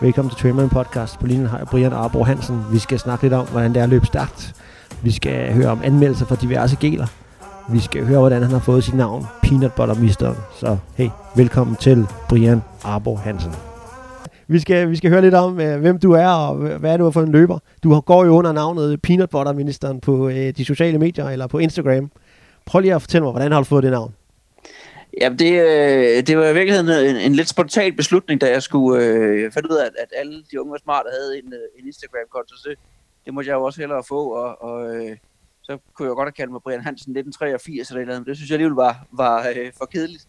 [0.00, 1.18] Velkommen til Trailman Podcast.
[1.18, 2.60] På linjen har jeg Brian Arbo Hansen.
[2.72, 4.54] Vi skal snakke lidt om, hvordan det er at løbe stærkt.
[5.02, 7.06] Vi skal høre om anmeldelser fra diverse geler.
[7.72, 10.34] Vi skal høre, hvordan han har fået sit navn, Peanut Butter Mister.
[10.60, 13.52] Så hey, velkommen til Brian Arbo Hansen.
[14.48, 17.10] Vi skal, vi skal høre lidt om, øh, hvem du er, og hvad er du
[17.10, 17.58] for en løber.
[17.84, 21.58] Du går jo under navnet Peanut Butter Ministeren på øh, de sociale medier, eller på
[21.58, 22.10] Instagram.
[22.66, 24.12] Prøv lige at fortælle mig, hvordan har du fået det navn?
[25.20, 29.04] Ja, det, øh, det var i virkeligheden en, en lidt spontan beslutning, da jeg skulle
[29.04, 31.86] øh, finde ud af, at, at alle de unge var smarte havde en, øh, en
[31.86, 32.56] Instagram-konto.
[32.56, 32.78] Så det,
[33.24, 35.16] det måtte jeg jo også hellere få, og, og øh,
[35.62, 38.50] så kunne jeg godt have kaldt mig Brian Hansen 1983 eller noget, men det synes
[38.50, 40.28] jeg alligevel var, var øh, for kedeligt.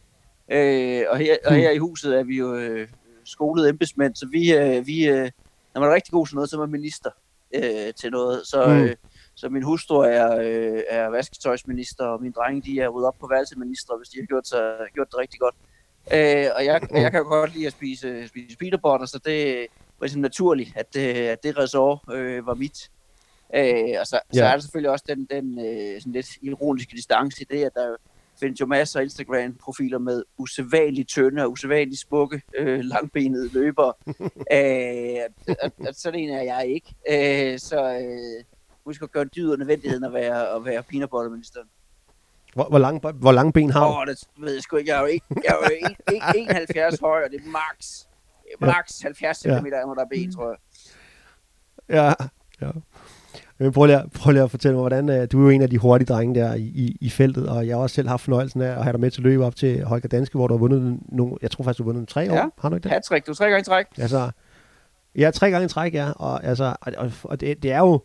[0.52, 2.88] Øh, og, her, og her i huset er vi jo øh,
[3.24, 5.30] skolede embedsmænd, så vi, øh, vi øh,
[5.74, 7.10] når man er rigtig god til noget, så er man minister
[7.56, 8.48] øh, til noget.
[8.48, 8.84] Så, mm.
[8.84, 8.96] øh,
[9.40, 13.28] så min hustru er, øh, er vasketøjsminister, og mine drenge de er ryddet op på
[13.28, 15.56] værelseminister, hvis de har gjort, sig, gjort det rigtig godt.
[16.14, 19.68] Øh, og jeg, jeg kan jo godt lide at spise, spise peanut så det
[20.00, 22.92] var ligesom naturligt, at, det, at det resort øh, var mit.
[23.56, 24.38] Øh, og så, ja.
[24.38, 27.72] så er der selvfølgelig også den, den øh, sådan lidt ironiske distance i det, at
[27.76, 27.96] der
[28.40, 33.94] findes jo masser af Instagram-profiler med usædvanligt tynde og usædvanligt smukke, øh, langbenede løbere.
[34.58, 36.96] øh, at, at, sådan en er jeg ikke.
[37.10, 38.44] Øh, så øh,
[38.90, 41.68] husk at gøre en dyd af nødvendigheden at være, at være peanut butter ministeren.
[42.54, 43.92] Hvor, hvor, lang, hvor lange ben har du?
[43.92, 44.92] Åh, oh, det ved jeg sgu ikke.
[44.92, 48.06] Jeg er jo, ikke, jeg er jo 71 høj, og det er max,
[48.60, 49.56] max 70 cm, ja.
[49.56, 50.58] der er ben, tror jeg.
[51.90, 52.14] Ja,
[52.62, 52.72] ja.
[53.58, 55.70] Men prøv lige, prøv lige at fortælle mig, hvordan uh, du er jo en af
[55.70, 58.62] de hurtige drenge der i, i, i feltet, og jeg har også selv haft fornøjelsen
[58.62, 61.00] af at have dig med til løbe op til Holger Danske, hvor du har vundet
[61.10, 62.46] nogle, jeg tror faktisk, du har vundet tre ja.
[62.46, 62.92] år, har du ikke det?
[62.92, 63.86] Hat-trick, du er tre gange i træk.
[63.98, 64.32] Altså,
[65.16, 68.02] ja, tre gange i træk, ja, og, altså, og, og det, det er jo,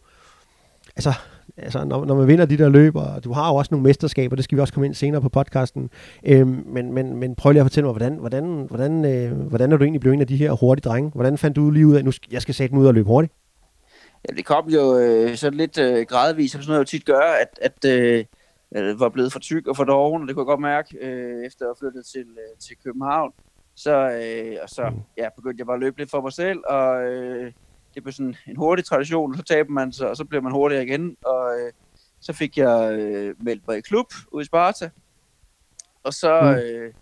[0.97, 1.12] altså,
[1.56, 4.37] altså når, når man vinder de der løb, og du har jo også nogle mesterskaber,
[4.37, 5.91] det skal vi også komme ind senere på podcasten,
[6.27, 9.77] øhm, men, men, men prøv lige at fortælle mig, hvordan, hvordan, hvordan, øh, hvordan er
[9.77, 11.11] du egentlig blevet en af de her hurtige drenge?
[11.15, 13.06] Hvordan fandt du lige ud af, nu skal, jeg skal sætte mig ud og løbe
[13.06, 13.33] hurtigt?
[14.28, 17.20] Ja, det kom jo øh, sådan lidt øh, gradvist, som sådan noget jo tit gør,
[17.20, 18.25] at, at øh,
[18.72, 21.47] jeg var blevet for tyk og for doven, og det kunne jeg godt mærke, øh,
[21.47, 23.33] efter at flytte til, øh, til København.
[23.75, 25.00] Så, øh, og så mm.
[25.19, 27.53] ja, begyndte jeg bare at løbe lidt for mig selv, og øh,
[27.94, 30.53] det blev sådan en hurtig tradition, og så taber man sig, og så bliver man
[30.53, 31.16] hurtigere igen.
[31.25, 31.72] Og øh,
[32.21, 34.91] så fik jeg øh, meldt mig i klub ude i Sparta.
[36.03, 36.49] Og så mm.
[36.49, 36.93] øh,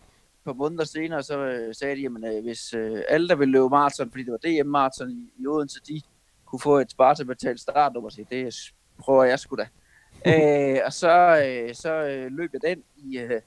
[0.45, 3.69] på måneder senere, så øh, sagde de, at øh, hvis øh, alle, der ville løbe
[3.69, 6.03] maraton, fordi det var DM-maraton i, i Odense, de
[6.45, 8.55] kunne få et Sparta-betalt startnummer, så det
[8.99, 9.69] prøver jeg sgu da.
[10.31, 13.41] øh, og så, øh, så øh, løb jeg den i, øh,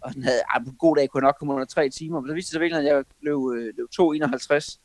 [0.00, 2.20] og den havde, ah, på en god dag kunne jeg nok komme under tre timer,
[2.20, 4.78] men så viste det sig virkelig, at jeg løb, øh, løb 2.51.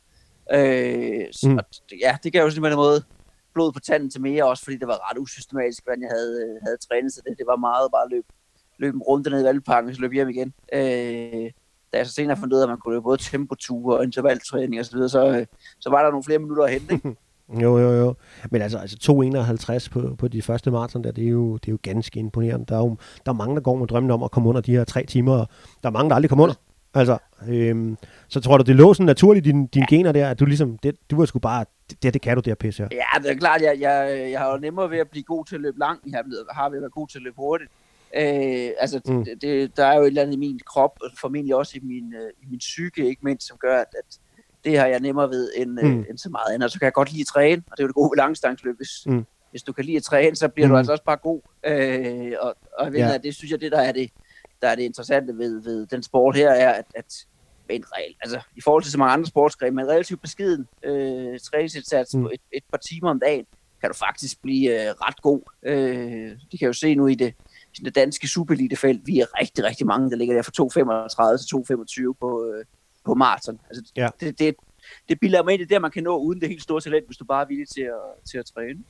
[0.54, 1.60] Øh, så, mm.
[2.02, 3.04] ja, det gav jo sådan en måde
[3.54, 6.56] blod på tanden til mere, også fordi det var ret usystematisk, hvordan jeg havde, øh,
[6.66, 8.28] havde trænet, så det, det var meget bare at løbe,
[8.78, 10.54] løbe en runde ned i Valgparken, og så løb hjem igen.
[10.74, 11.52] Øh,
[11.92, 14.80] da jeg så senere fandt ud af, at man kunne løbe både tempoture og intervaltræning
[14.80, 15.46] og så videre, så, øh,
[15.80, 16.94] så var der nogle flere minutter at hente.
[16.94, 17.16] Ikke?
[17.64, 18.16] Jo, jo, jo.
[18.52, 18.98] Men altså, altså
[19.88, 22.66] 2,51 på, på de første maraton der, det er, jo, det er jo ganske imponerende.
[22.66, 24.72] Der er jo der er mange, der går med drømmen om at komme under de
[24.72, 25.48] her tre timer, og
[25.84, 26.56] der er mange, der aldrig kommer under.
[26.98, 27.18] Altså,
[27.50, 27.98] øhm,
[28.28, 29.96] så tror du, det lå sådan naturligt din, din ja.
[29.96, 31.66] gener der, at du ligesom, det, du var sgu bare,
[32.04, 32.90] det, det kan du der pisse her.
[32.92, 35.56] Ja, det er klart, jeg, jeg, jeg har jo nemmere ved at blive god til
[35.56, 37.72] at løbe langt, jeg har ved at være god til at løbe hurtigt.
[38.16, 39.26] Øh, altså, mm.
[39.26, 41.80] det, det, der er jo et eller andet i min krop, og formentlig også i
[41.84, 44.20] min, øh, i min psyke, ikke mindst, som gør, at, at
[44.66, 46.00] det har jeg nemmere ved end, øh, mm.
[46.00, 46.72] øh, end så meget andet.
[46.72, 48.78] Så kan jeg godt lide at træne, og det er jo det gode ved langstangsløb.
[48.78, 49.26] Hvis, mm.
[49.52, 50.72] hvis du kan lide at træne, så bliver mm.
[50.72, 51.42] du altså også bare god.
[51.66, 53.18] Øh, og og ved, ja.
[53.18, 54.12] det synes jeg, det der er det,
[54.62, 57.26] der er det interessante ved, ved den sport her, er, at, at
[57.70, 61.40] en regel, altså i forhold til så mange andre sportsgrene, med en relativt beskeden øh,
[61.40, 62.22] træningsindsats mm.
[62.22, 63.46] på et, et par timer om dagen,
[63.82, 65.42] kan du faktisk blive øh, ret god.
[65.64, 67.34] Øh, det kan jo se nu i det,
[67.80, 72.08] i det danske superelitefelt, vi er rigtig, rigtig mange, der ligger der fra 2.35 til
[72.10, 72.66] 2.25 på, øh,
[73.06, 73.60] på maraton.
[73.70, 74.10] Altså, ja.
[74.20, 74.56] det, det,
[75.10, 77.26] det bilder mig ind det, man kan nå uden det helt store talent, hvis du
[77.26, 78.84] bare er villig til at, til at træne.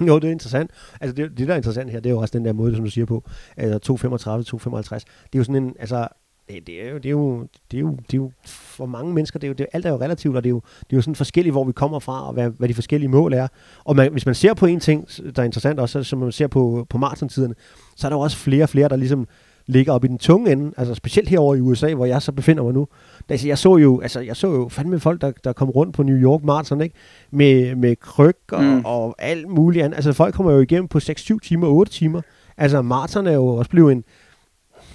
[0.08, 0.70] Jo, det er interessant.
[1.00, 2.84] Altså det, det der er interessant her, det er jo også den der måde, som
[2.84, 3.24] du siger på,
[3.56, 4.94] altså 2,35, 2,55.
[4.94, 6.08] Det er jo sådan en, altså
[6.48, 9.14] det, det, er jo, det, er jo, det, er jo, det er jo for mange
[9.14, 10.96] mennesker, det er jo, det, alt er jo relativt, og det er jo, det er
[10.96, 13.48] jo sådan forskelligt, hvor vi kommer fra, og hvad, hvad de forskellige mål er.
[13.84, 16.46] Og man, hvis man ser på en ting, der er interessant også, som man ser
[16.46, 17.54] på, på maratontiderne,
[17.96, 19.28] så er der jo også flere og flere, der ligesom
[19.66, 22.62] ligger op i den tunge ende, altså specielt herover i USA, hvor jeg så befinder
[22.62, 22.88] mig nu.
[23.28, 26.02] Altså, jeg så jo, altså, jeg så jo fandme folk, der, der kom rundt på
[26.02, 26.94] New York Marathon, ikke?
[27.30, 28.84] Med, med kryg og, mm.
[28.84, 29.96] og alt muligt andet.
[29.96, 32.22] Altså, folk kommer jo igennem på 6-7 timer, 8 timer.
[32.56, 34.04] Altså, maraton er jo også blevet en,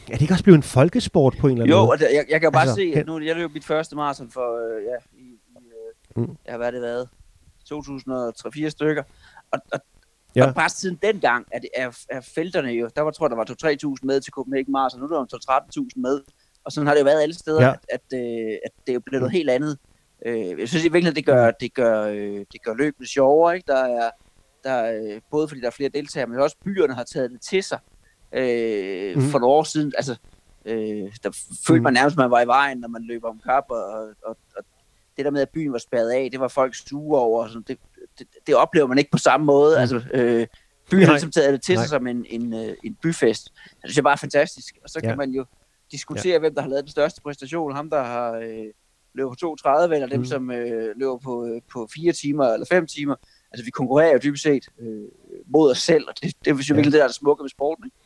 [0.08, 1.98] er det ikke også blevet en folkesport på en eller anden jo, måde?
[2.02, 4.76] Jo, jeg, jeg kan bare altså, se, at nu jeg løb mit første maraton for,
[4.78, 5.64] øh, ja, i, i
[6.18, 6.38] øh, mm.
[6.48, 7.10] ja, hvad er det været?
[7.74, 9.04] 2003-4 stykker.
[9.52, 9.80] Og, og
[10.36, 10.48] Ja.
[10.48, 13.36] Og bare siden dengang er, det, er, er felterne jo, der var, tror jeg, der
[13.36, 16.22] var 2-3.000 med til Copenhagen Mars, og nu er der 13.000 med.
[16.66, 17.72] Og sådan har det jo været alle steder, ja.
[17.72, 19.78] at, at, øh, at det er blevet noget helt andet.
[20.26, 23.56] Øh, jeg synes i virkeligheden, det gør, det gør, øh, det gør løbet sjovere.
[23.56, 23.68] Ikke?
[23.68, 24.10] Der er,
[24.64, 27.42] der er, øh, både fordi der er flere deltagere, men også byerne har taget det
[27.42, 27.80] til sig
[28.34, 29.22] øh, mm.
[29.22, 29.94] for nogle år siden.
[29.98, 30.16] Altså,
[30.66, 31.84] øh, der følte mm.
[31.84, 34.64] man nærmest, at man var i vejen, når man løber om kap, og, og, og
[35.18, 37.48] det der med, at byen var spærret af, det var folk sure over.
[37.48, 37.78] Sådan, det,
[38.22, 39.76] det, det oplever man ikke på samme måde.
[39.76, 39.82] Mm.
[39.82, 40.48] Altså, øh,
[40.92, 43.52] byen har ligesom taget det til sig som en, en, øh, en byfest.
[43.54, 44.78] Det synes jeg bare er fantastisk.
[44.84, 45.10] Og så ja.
[45.10, 45.46] kan man jo
[45.92, 46.40] diskutere, ja.
[46.40, 47.76] hvem der har lavet den største præstation.
[47.76, 48.66] Ham, der har øh,
[49.14, 50.26] løbet på 2.30, eller dem, mm.
[50.26, 53.16] som øh, løber på, øh, på 4 timer eller 5 timer.
[53.52, 55.04] Altså, vi konkurrerer jo dybest set øh,
[55.48, 56.74] mod os selv, og det, det er jo ja.
[56.74, 57.86] virkelig det, der er det smukke med sporten.
[57.86, 57.98] Ikke?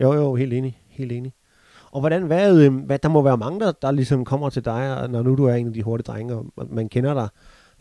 [0.00, 0.78] Jo, jo, helt enig.
[0.88, 1.32] Helt enig.
[1.90, 5.08] Og hvordan, hvad, øh, hvad, der må være mange, der, der ligesom kommer til dig,
[5.08, 7.28] når nu du er en af de hurtige drenge, og man kender dig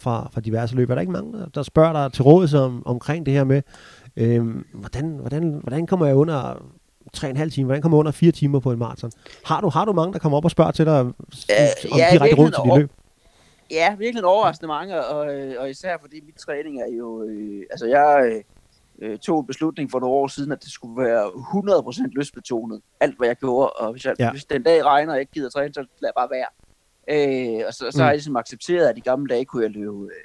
[0.02, 0.90] fra, fra diverse løb.
[0.90, 3.62] Er der ikke mange, der, spørger dig til råd om, omkring det her med,
[4.18, 6.54] øh, hvordan, hvordan, hvordan kommer jeg under
[7.18, 7.66] 3,5 timer?
[7.66, 9.12] Hvordan kommer jeg under 4 timer på en maraton?
[9.46, 12.08] Har du, har du mange, der kommer op og spørger til dig om øh, ja,
[12.12, 12.92] direkte råd til dit løb?
[13.72, 15.20] Ja, virkelig overraskende mange, og,
[15.60, 17.24] og især fordi mit træning er jo...
[17.24, 18.44] Øh, altså, jeg
[19.02, 23.18] øh, tog en beslutning for nogle år siden, at det skulle være 100% lystbetonet, alt
[23.18, 24.32] hvad jeg gjorde, og hvis, jeg, ja.
[24.32, 26.48] hvis den dag regner, og jeg ikke gider træne, så jeg bare være.
[27.12, 28.00] Øh, og så, så mm.
[28.00, 30.24] har jeg ligesom accepteret, at i gamle dage kunne jeg løbe, øh,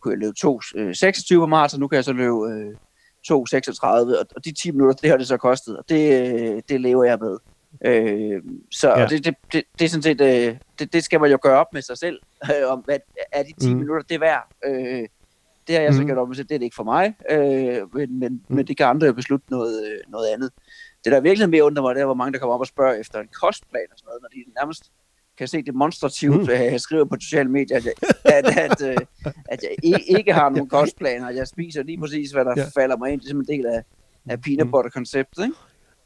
[0.00, 2.74] kunne jeg løbe 2, øh, 26 på marts, og nu kan jeg så løbe øh,
[3.28, 6.62] 2, 36, og, og de 10 minutter, det har det så kostet, og det, øh,
[6.68, 7.38] det lever jeg med.
[7.84, 9.06] Øh, så ja.
[9.06, 11.72] det, det, det, det er sådan set, øh, det, det skal man jo gøre op
[11.72, 12.98] med sig selv, øh, om hvad
[13.32, 13.80] er de 10 mm.
[13.80, 14.48] minutter, det værd.
[14.66, 15.08] Øh,
[15.66, 15.96] det har jeg mm.
[15.96, 18.56] så gjort op med sig, det er det ikke for mig, øh, men, men, mm.
[18.56, 20.50] men det kan andre jo beslutte noget, øh, noget andet.
[21.04, 22.94] Det der virkelig mere undrer mig, det er, hvor mange der kommer op og spørger
[22.94, 24.92] efter en kostplan og sådan noget, når de nærmest
[25.38, 26.50] kan se demonstrativt, mm.
[26.50, 27.86] jeg skriver på sociale medier, at,
[28.24, 28.96] at, at, at, øh,
[29.48, 31.30] at jeg ikke har nogen kostplaner.
[31.30, 32.80] Jeg spiser lige præcis, hvad der ja.
[32.80, 33.20] falder mig ind.
[33.20, 33.82] Det er som en del af,
[34.26, 34.70] af peanut mm.
[34.70, 35.44] butter-konceptet.
[35.44, 35.56] Ikke?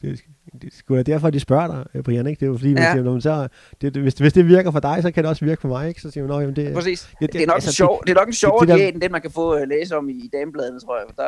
[0.03, 0.21] Det,
[0.63, 2.41] det skulle da derfor, de spørger dig, øh, Brian, ikke?
[2.41, 2.93] Det er jo fordi, ja.
[2.93, 3.49] siger, så,
[3.81, 5.89] det, det, hvis, hvis det virker for dig, så kan det også virke for mig,
[5.89, 6.01] ikke?
[6.01, 6.75] Så siger man, jamen det...
[6.75, 7.01] Præcis.
[7.01, 8.77] Det, det, det, er nok altså, en sjov, det, det er nok en sjov det,
[8.77, 11.07] diæt, end den man kan få uh, læse om i, i damebladene, tror jeg.
[11.17, 11.25] Der,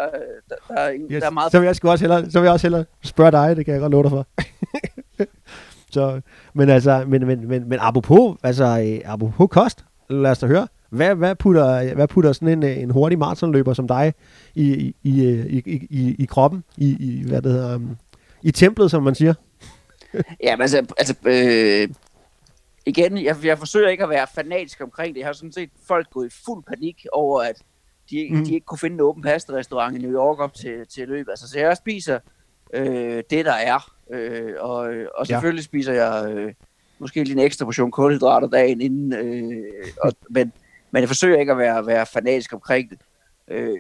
[0.49, 1.53] der, der, er, yes, der er meget...
[1.53, 3.81] Så vil, jeg også hellere, så vil jeg også hellere spørge dig, det kan jeg
[3.81, 4.26] godt love dig for.
[5.90, 6.20] Så,
[6.54, 10.69] men altså, men, men, men, men apropos, altså, øh, apropos kost, lad os da høre.
[10.90, 14.14] Hvad, hvad, putter, hvad putter sådan en, en hurtig maratonløber som dig
[14.54, 17.96] i, i, i, i, i, i kroppen, i, i hvad det hedder, um,
[18.42, 19.34] i templet, som man siger.
[20.44, 21.88] ja, men altså, altså øh,
[22.86, 25.20] igen, jeg, jeg forsøger ikke at være fanatisk omkring det.
[25.20, 27.62] Jeg har sådan set folk gået i fuld panik over, at
[28.10, 28.44] de, mm.
[28.44, 31.31] de ikke kunne finde en åben pasta-restaurant i New York op til, til løbet.
[31.31, 32.19] Altså, så jeg spiser
[32.72, 33.94] øh, det, der er.
[34.11, 35.64] Øh, og, og selvfølgelig ja.
[35.64, 36.55] spiser jeg øh,
[36.99, 39.12] måske lige en ekstra portion kulhydrater dagen inden.
[39.12, 39.64] Øh,
[40.02, 40.52] og, men,
[40.90, 42.99] men jeg forsøger ikke at være, være fanatisk omkring det.
[43.49, 43.78] Øh,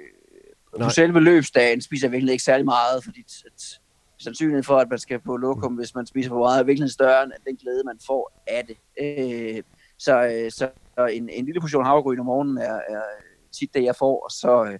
[0.82, 3.80] på selve løbsdagen spiser jeg virkelig ikke særlig meget, fordi at,
[4.18, 7.24] sandsynligheden for, at man skal på lokum, hvis man spiser for meget, er virkelig større
[7.24, 8.76] end den glæde, man får af det.
[9.00, 9.62] Øh,
[9.98, 10.70] så øh, så
[11.12, 13.02] en, en lille portion havregryn om morgenen er, er
[13.52, 14.78] tit det, jeg får, og så, øh,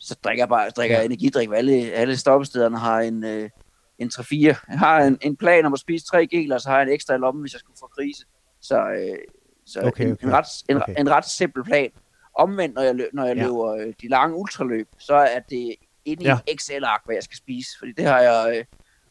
[0.00, 1.04] så drikker jeg bare drikker ja.
[1.04, 1.48] energidrik.
[1.54, 3.50] Alle, alle stoppestederne har en, øh,
[3.98, 4.34] en 3-4.
[4.34, 6.92] Jeg har en, en plan om at spise tre geler, og så har jeg en
[6.92, 8.24] ekstra i lommen, hvis jeg skulle få krise.
[8.60, 9.18] Så, øh,
[9.66, 10.26] så okay, en, okay.
[10.26, 10.94] En, ret, en, okay.
[10.98, 11.90] en ret simpel plan.
[12.34, 13.42] Omvendt, når jeg, løb, når jeg ja.
[13.42, 15.74] løber øh, de lange ultraløb, så er det
[16.04, 16.34] ind i ja.
[16.34, 17.70] en Excel-ark, hvad jeg skal spise.
[17.78, 18.64] Fordi det har jeg, øh,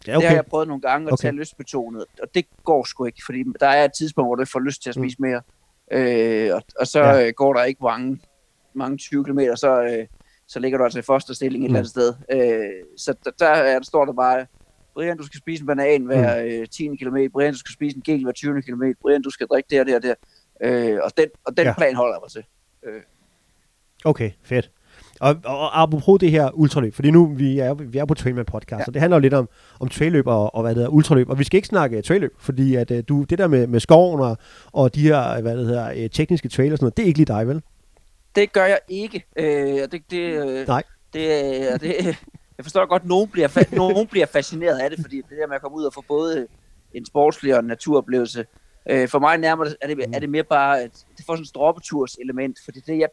[0.08, 0.22] ja, okay.
[0.22, 1.22] det har jeg prøvet nogle gange at okay.
[1.22, 4.60] tage lystbetonet, og det går sgu ikke, fordi der er et tidspunkt, hvor du får
[4.60, 5.04] lyst til at mm.
[5.04, 5.28] spise mm.
[5.28, 5.42] mere.
[5.92, 7.28] Øh, og, og så ja.
[7.28, 8.20] øh, går der ikke mange,
[8.74, 10.08] mange 20 km, så, øh,
[10.50, 11.76] så ligger du altså i fosterstilling et mm.
[11.76, 12.14] eller andet sted.
[12.32, 14.46] Øh, så der, der, der står der bare,
[14.94, 16.50] Brian, du skal spise en banan hver mm.
[16.50, 19.48] øh, 10 km, Brian, du skal spise en gel hver 20 km, Brian, du skal
[19.48, 20.16] drikke det og det og det.
[20.64, 21.74] Øh, og den, og den ja.
[21.74, 22.44] plan holder jeg mig til.
[22.86, 23.02] Øh.
[24.06, 24.72] Okay, fedt.
[25.20, 28.46] Og, og, og apropos det her ultraløb, fordi nu vi er, vi er på Trailman
[28.46, 28.86] podcast, ja.
[28.86, 31.30] så det handler jo lidt om, om trailløb og, og hvad det hedder, ultraløb.
[31.30, 34.22] Og vi skal ikke snakke trailløb, fordi at, uh, du, det der med, med skoven
[34.22, 34.38] og,
[34.72, 37.20] og de her hvad det hedder, uh, tekniske trail og sådan noget, det er ikke
[37.20, 37.62] lige dig, vel?
[38.36, 39.26] Det gør jeg ikke.
[39.36, 39.46] Øh,
[39.92, 40.84] det, det, øh, Nej.
[41.14, 41.96] Det, det,
[42.58, 45.48] jeg forstår godt, at nogen bliver, fa- nogen bliver fascineret af det, fordi det der
[45.48, 46.48] med at komme ud og få både
[46.94, 48.46] en sportslig og en naturoplevelse,
[48.90, 51.48] Øh, for mig nærmere er det, er det mere bare, at det får sådan et
[51.48, 53.10] stropeturs element, fordi det, jeg,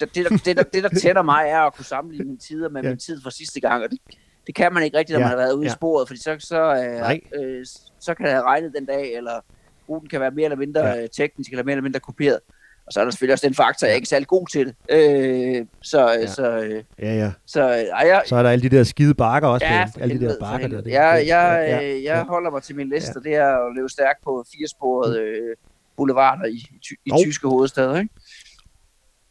[0.00, 2.68] det, det, der, det, der, det, der tænder mig, er at kunne sammenligne mine tider
[2.68, 2.88] med ja.
[2.88, 3.98] min tid fra sidste gang, og det,
[4.46, 5.24] det kan man ikke rigtigt, når ja.
[5.24, 5.72] man har været ude ja.
[5.72, 7.66] i sporet, fordi så, så, øh, øh,
[8.00, 9.40] så kan det have regnet den dag, eller
[9.88, 11.06] ruten kan være mere eller mindre ja.
[11.06, 12.40] teknisk, eller mere eller mindre kopieret.
[12.86, 14.66] Og så er der selvfølgelig også den faktor, at jeg er ikke særlig god til
[14.66, 14.74] det.
[14.90, 16.26] Øh, så, ja.
[16.26, 17.32] så, øh, ja, ja.
[17.46, 19.66] Så, ej, jeg, så er der alle de der skide bakker også.
[19.66, 20.80] Ja, med, alle de der bakker der.
[20.80, 22.24] Det, jeg, jeg, ja, ja, jeg ja.
[22.24, 23.30] holder mig til min liste, ja.
[23.30, 25.26] det er at løbe stærkt på firesporet mm.
[25.26, 25.56] øh,
[25.96, 27.18] boulevarder i, i, i oh.
[27.24, 28.14] tyske hovedsteder, ikke?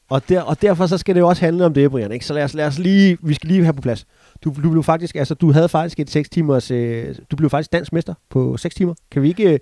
[0.10, 2.12] Og, der, og derfor så skal det jo også handle om det, Brian.
[2.12, 2.26] Ikke?
[2.26, 4.06] Så lad os, lad os lige, vi skal lige have på plads.
[4.44, 7.72] Du, du blev faktisk, altså du havde faktisk et 6 timers, øh, du blev faktisk
[7.72, 8.94] dansk mester på 6 timer.
[9.12, 9.60] Kan vi ikke,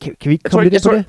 [0.00, 1.04] kan, kan vi ikke komme lidt ind på det?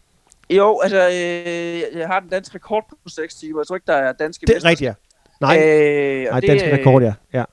[0.50, 3.60] Jo, altså, øh, jeg har den danske rekord på 6 timer.
[3.62, 4.94] Jeg tror ikke, der er danske Det er rigtigt, ja.
[5.42, 7.14] Nej, Øh, nej det, dansk rekord, ja.
[7.34, 7.44] ja.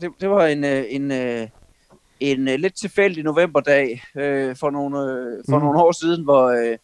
[0.00, 1.46] Det, det var en, øh, en, øh,
[2.20, 5.64] en øh, lidt tilfældig novemberdag øh, for, nogle, øh, for Mm.
[5.64, 6.78] nogle år siden, hvor øh, jeg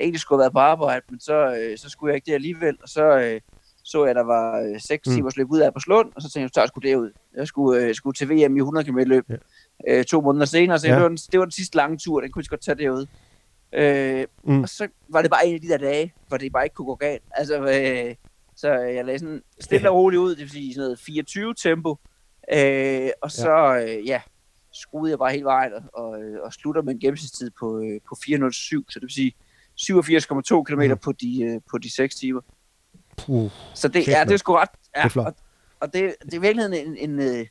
[0.00, 2.76] egentlig skulle have været på arbejde, men så, øh, så skulle jeg ikke det alligevel.
[2.82, 3.40] Og så øh,
[3.84, 5.14] så jeg, at der var øh, 6 Mm.
[5.14, 7.10] timers løb ud af på Slund, og så tænkte jeg, så jeg sgu derud.
[7.36, 9.34] Jeg skulle, øh, skulle til VM i 100 km løb Ja.
[9.88, 10.94] øh, to måneder senere, så Ja.
[10.94, 13.06] det, var den, det var den sidste lange tur, den kunne jeg godt tage derud.
[13.72, 14.62] Øh, Mm.
[14.62, 16.86] Og så var det bare en af de der dage, hvor det bare ikke kunne
[16.86, 17.22] gå galt.
[17.30, 18.14] Altså, øh,
[18.56, 21.96] så jeg lagde sådan stille og roligt ud, det vil sige sådan noget 24 tempo.
[22.52, 24.20] Øh, og så, øh, ja,
[24.72, 28.16] skruede jeg bare hele vejen og, øh, og slutter med en gennemsnitstid på, øh, på
[28.24, 29.32] 407, så det vil sige
[29.76, 30.98] 87,2 km mm.
[30.98, 32.40] på, de, øh, på de 6 timer.
[33.16, 33.50] Puh.
[33.74, 34.68] Så det, ja, det er sgu ret...
[34.96, 35.20] Ja, Det er.
[35.20, 35.34] Og,
[35.80, 37.46] og det, det er virkelig en, en, øh,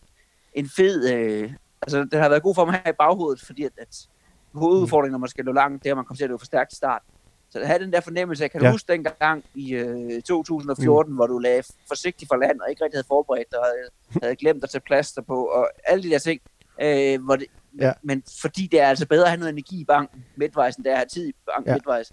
[0.54, 1.14] en fed...
[1.14, 4.08] Øh, altså, det har været god for mig her i baghovedet, fordi at, at
[4.54, 6.46] hovedudfordringen, når man skal løbe langt, det er, at man kommer til at løbe for
[6.46, 7.02] stærkt i start.
[7.50, 8.72] Så at have den der fornemmelse, jeg kan Ja.
[8.72, 11.16] huske dengang i øh, 2014, mm.
[11.16, 14.36] hvor du lagde forsigtigt for land, og ikke rigtig havde forberedt dig, og havde, havde
[14.36, 16.42] glemt at tage plaster på, og alle de der ting.
[16.82, 17.46] Øh, hvor det,
[17.80, 17.92] Ja.
[18.04, 20.90] Men fordi det er altså bedre at have noget energi i banken midtvejs, end det
[20.90, 21.74] er at have tid i banken Ja.
[21.76, 22.12] midtvejs.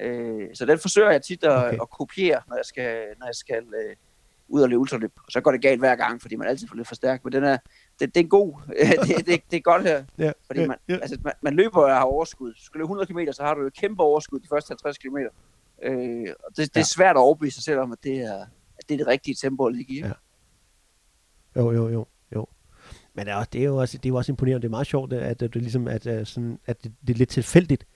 [0.00, 1.72] Øh, så den forsøger jeg tit at, Okay.
[1.82, 3.96] at kopiere, når jeg skal, når jeg skal øh,
[4.48, 5.12] ud og løbe ultraløb.
[5.16, 7.24] Og så går det galt hver gang, fordi man altid får lidt for stærk.
[7.24, 7.58] Men den er,
[8.00, 8.54] det, det er en god.
[9.08, 10.04] det, det, det er godt her.
[10.18, 10.94] Ja, Fordi ja, man, ja.
[10.96, 12.52] altså, man, man løber og har overskud.
[12.52, 15.16] Du skal løbe 100 km, så har du jo kæmpe overskud de første 50 km.
[15.82, 16.80] Øh, og det, det Ja.
[16.80, 18.40] er svært at overbevise sig selv om, at det er,
[18.78, 19.98] at det er det rigtige tempo at ligge i.
[20.00, 20.12] Ja.
[21.56, 22.46] Jo, jo, jo, jo.
[23.14, 24.62] Men det er, også, det er jo også, det er jo også imponerende.
[24.62, 27.18] Det er meget sjovt, at, at, det, ligesom, at, øh, sådan, at det, det er
[27.18, 27.86] lidt tilfældigt.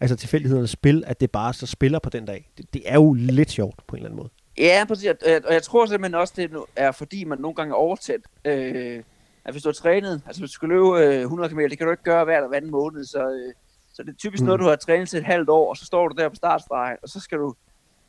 [0.00, 2.50] Altså tilfældighedernes spil, at det bare så spiller på den dag.
[2.58, 4.28] Det, det er jo lidt sjovt på en eller anden måde.
[4.58, 5.06] Ja, præcis.
[5.10, 8.20] Og jeg- og jeg tror simpelthen også, det er fordi, man nogle gange er overtæt.
[8.44, 9.02] Øh,
[9.44, 11.86] at hvis du har trænet, altså hvis du skal løbe øh, 100 km, det kan
[11.86, 13.54] du ikke gøre hver hver anden måned, så, øh,
[13.92, 14.46] så det er typisk Mm.
[14.46, 16.96] noget, du har trænet til et halvt år, og så står du der på startstregen,
[17.02, 17.54] og så skal du,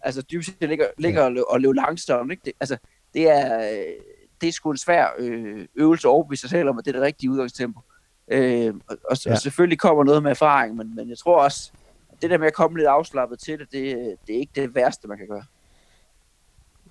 [0.02, 1.26] altså dybest set ligger, ligger ja.
[1.26, 2.42] og, løbe, og løbe langsomt, ikke?
[2.46, 2.78] Det, altså,
[3.14, 3.94] det er, øh,
[4.42, 6.96] det er sgu en svær øh, øvelse at overbevise sig selv om, at det er
[7.00, 7.80] det rigtige udgangstempo.
[8.28, 9.30] Øh, og, og, Ja.
[9.30, 9.32] ja.
[9.36, 11.72] og selvfølgelig kommer noget med erfaring, men, men jeg tror også,
[12.12, 14.76] at det der med at komme lidt afslappet til det, det, det er ikke det
[14.76, 15.44] værste, man kan gøre.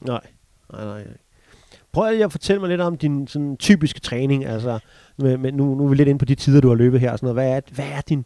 [0.00, 0.26] Nej,
[0.72, 1.04] nej, nej.
[1.04, 1.16] nej.
[1.92, 4.46] Prøv lige at fortælle mig lidt om din sådan, typiske træning.
[4.46, 4.78] Altså,
[5.18, 7.12] med, med, nu, nu er vi lidt inde på de tider, du har løbet her.
[7.12, 7.46] og Sådan noget.
[7.48, 8.24] Hvad, er, hvad er din...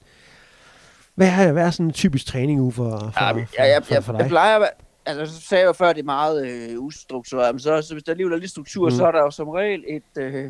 [1.14, 4.12] Hvad er, hvad er sådan en typisk træning uge for, for, Ja, jeg, jeg, for,
[4.12, 4.70] for jeg plejer at
[5.06, 8.02] altså så sagde jeg før, at det er meget øh, ustruktureret, men så, så hvis
[8.04, 8.96] der alligevel er lidt struktur, mm.
[8.96, 10.44] så er der jo som regel et, øh,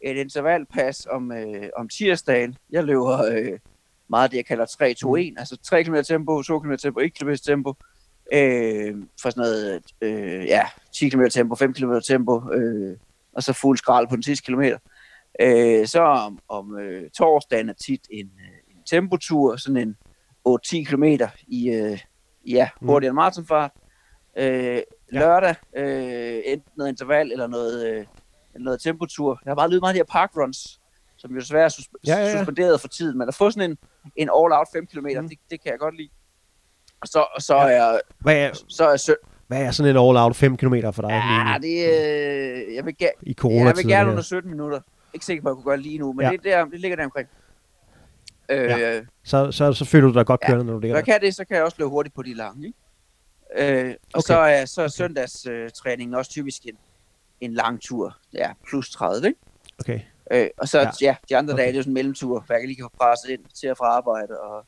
[0.00, 2.56] et intervalpas om, øh, om tirsdagen.
[2.70, 3.58] Jeg løber øh,
[4.10, 5.36] meget det, jeg kalder 3-2-1, Mhm.
[5.38, 7.74] altså 3 km tempo, 2 km tempo, 1 km tempo,
[8.32, 10.62] øh, for sådan noget, øh, ja,
[10.94, 12.96] 10 km tempo, 5 km tempo, øh,
[13.32, 14.78] og så fuld skrald på den sidste kilometer.
[15.40, 19.96] Øh, så om, om øh, torsdagen er tit en, øh, en tempotur, sådan en
[20.48, 21.04] 8-10 km
[21.48, 21.98] i, øh,
[22.46, 22.86] ja, Mm.
[22.88, 23.70] hurtigere end maratonfart.
[24.38, 24.82] Øh,
[25.12, 28.06] lørdag, øh, enten noget interval eller noget, øh,
[28.58, 29.40] noget tempotur.
[29.44, 30.80] Jeg har bare løbet meget af de her parkruns,
[31.16, 32.38] som jo desværre er sus- Ja, ja, ja.
[32.38, 33.78] suspenderet for tiden, men at få sådan en,
[34.16, 35.22] en all-out 5 km, Mm.
[35.22, 35.28] mm.
[35.28, 36.08] det, det kan jeg godt lide.
[37.00, 37.68] Og så, så Ja.
[37.68, 39.14] er Hvad er, så er sø-
[39.46, 42.94] hvad er sådan en all-out 5 km for dig ja, lige det, øh, jeg vil,
[43.02, 43.66] ga- i ja, coronatiden?
[43.66, 44.80] jeg vil gerne under 17 minutter.
[45.14, 46.26] Ikke sikker på, at jeg kunne gøre lige nu, men Ja.
[46.30, 46.32] ja.
[46.36, 47.28] det, der, det ligger der omkring.
[48.48, 48.76] Øh, Ja.
[48.78, 49.00] ja.
[49.24, 50.46] Så, så, så føler du dig godt Ja.
[50.46, 52.22] kørende, når du ligger Når jeg kan det, så kan jeg også løbe hurtigt på
[52.22, 52.66] de lange.
[52.66, 52.78] Ikke?
[53.88, 54.26] Øh, og Okay.
[54.26, 56.76] så er, så er søndagstræningen også typisk en,
[57.40, 58.16] en lang tur.
[58.34, 59.40] Ja, plus 30, ikke?
[59.80, 60.00] Okay.
[60.30, 60.84] Øh, og så Ja.
[60.84, 61.62] ja, ja de andre Okay.
[61.62, 61.62] okay.
[61.62, 63.70] dage, det er jo sådan en mellemtur, hvor jeg lige kan få presset ind til
[63.70, 64.40] og fra arbejde.
[64.40, 64.66] Og,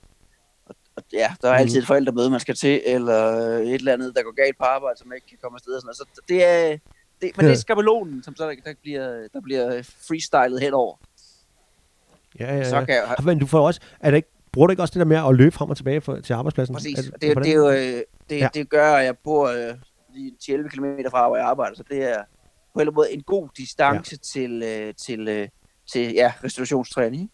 [0.96, 3.22] og, ja, der er altid et forældremøde, man skal til, eller
[3.58, 5.72] et eller andet, der går galt på arbejde, som ikke kan komme afsted.
[5.74, 5.96] Og sådan noget.
[5.96, 6.78] Så det er,
[7.22, 10.96] det, men det er skabelonen, som så der, der, bliver, der bliver freestylet henover.
[12.40, 12.84] Ja, ja, Så ja.
[12.84, 15.06] kan jeg, Men du får også, er det ikke, bruger du ikke også det der
[15.06, 16.74] med at løbe frem og tilbage for, til arbejdspladsen?
[16.74, 16.98] Præcis.
[16.98, 18.48] Og det, det, er jo, øh, det, Ja.
[18.54, 19.74] det gør, at jeg bor øh,
[20.14, 22.16] lige 10-11 km fra, hvor jeg arbejder, så det er
[22.74, 24.16] på en eller anden måde en god distance ja.
[24.40, 25.48] til, øh, til, øh,
[25.92, 27.30] til ja, restaurationstræning.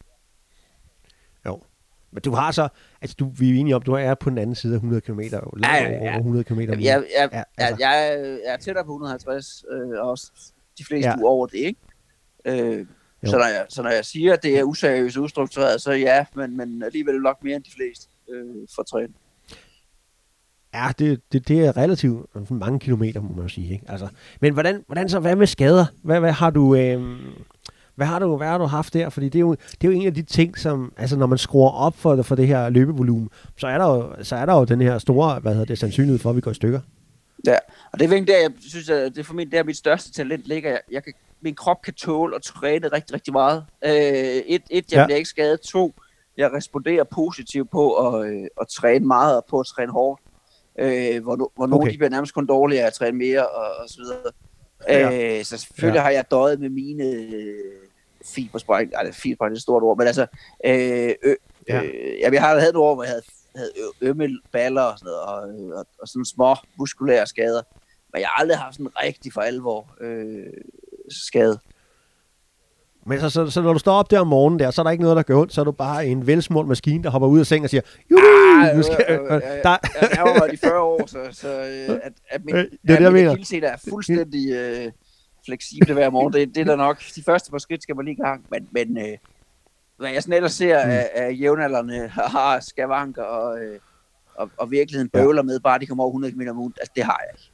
[2.16, 2.68] Men du har så,
[3.02, 5.20] altså du, vi er enige om, du er på den anden side af 100 km.
[5.20, 6.00] Ja, Ja.
[6.02, 6.61] Over 100 km.
[6.61, 7.76] Jeg, jeg, jeg, altså.
[7.80, 10.32] jeg, jeg er tættere på 150, øh, og også
[10.78, 11.16] de fleste Ja.
[11.25, 11.80] over det, ikke?
[12.44, 12.78] Øh,
[13.25, 13.30] Jo.
[13.30, 16.56] så, når jeg, så når jeg siger, at det er useriøst ustruktureret, så ja, men,
[16.56, 19.12] men alligevel nok mere end de fleste øh, for træne.
[20.75, 23.73] Ja, det, det, det er relativt mange kilometer, må man jo sige.
[23.73, 23.85] Ikke?
[23.88, 24.08] Altså,
[24.40, 25.87] men hvordan, hvordan så, hvad med skader?
[26.02, 26.75] Hvad, hvad har du...
[26.76, 27.02] Øh,
[27.97, 29.09] hvad har, du, hvad har du haft der?
[29.09, 31.38] Fordi det er, jo, det er jo en af de ting, som, altså når man
[31.38, 34.65] skruer op for, for det her løbevolumen, så er, der jo, så er der jo
[34.65, 36.81] den her store, hvad hedder det, sandsynlighed for, at vi går i stykker.
[37.47, 37.57] Ja,
[37.93, 40.12] og det er virkelig der, jeg synes, at det er for mig, der mit største
[40.12, 40.71] talent ligger.
[40.71, 43.65] Jeg, jeg kan, min krop kan tåle at træne rigtig, rigtig meget.
[43.85, 45.05] Øh, et, et, jeg Ja.
[45.05, 45.61] bliver ikke skadet.
[45.61, 45.95] To,
[46.37, 50.23] jeg responderer positivt på at, øh, at træne meget og på at træne hårdt.
[50.79, 51.93] øh, hvor, hvor nogle Okay.
[51.93, 54.33] de bliver nærmest kun dårligere at træne mere og, og så videre.
[54.88, 55.38] Ja.
[55.38, 56.03] Øh, så selvfølgelig ja.
[56.03, 57.55] har jeg døjet med mine øh,
[58.35, 60.26] fiberspræng, nej, fiberspræng er et stort ord, men altså,
[60.66, 61.35] øh, ø,
[61.68, 61.83] Ja.
[61.83, 63.23] øh, jamen, jeg har havde nogle år, hvor jeg havde,
[63.56, 67.62] havde ømme baller og sådan noget, og, og, og sådan små muskulære skader,
[68.12, 70.47] men jeg har aldrig haft sådan rigtig for alvor øh,
[71.11, 71.59] skade.
[73.06, 74.90] Men så, så, så, når du står op der om morgenen der, så er der
[74.90, 75.52] ikke noget, der gør ondt.
[75.54, 77.80] Så er du bare en velsmurt maskine, der hopper ud af sengen og siger,
[78.11, 81.18] Juhu, nu skal, øh, øh, øh, der, jeg, jeg har været i 40 år, så,
[81.33, 83.68] så øh, at, at min, Øh, det er det, jeg at mine mener.
[83.68, 84.92] er fuldstændig øh,
[85.47, 86.33] fleksible hver morgen.
[86.33, 87.03] Det, det er da nok.
[87.15, 88.47] De første par skridt skal man lige i gang.
[88.50, 89.19] Men, men øh,
[89.97, 93.79] hvad jeg sådan ellers ser af, af jævnaldrende har skavanker og, øh,
[94.35, 96.75] og, og virkeligheden bøvler med, bare de kommer over 100 km om ugen.
[96.81, 97.50] Altså, det har jeg ikke.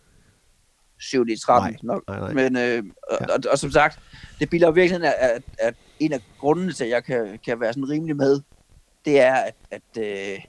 [0.99, 2.03] 7 i 13 Nej, nok.
[2.09, 2.33] nej, nej.
[2.33, 3.35] Men, øh, og, Ja.
[3.35, 3.99] og, og, som sagt,
[4.39, 7.61] det bilder jo virkeligheden, at, at, at en af grundene til, at jeg kan, kan
[7.61, 8.41] være sådan rimelig med,
[9.05, 10.41] det er, at, at øh,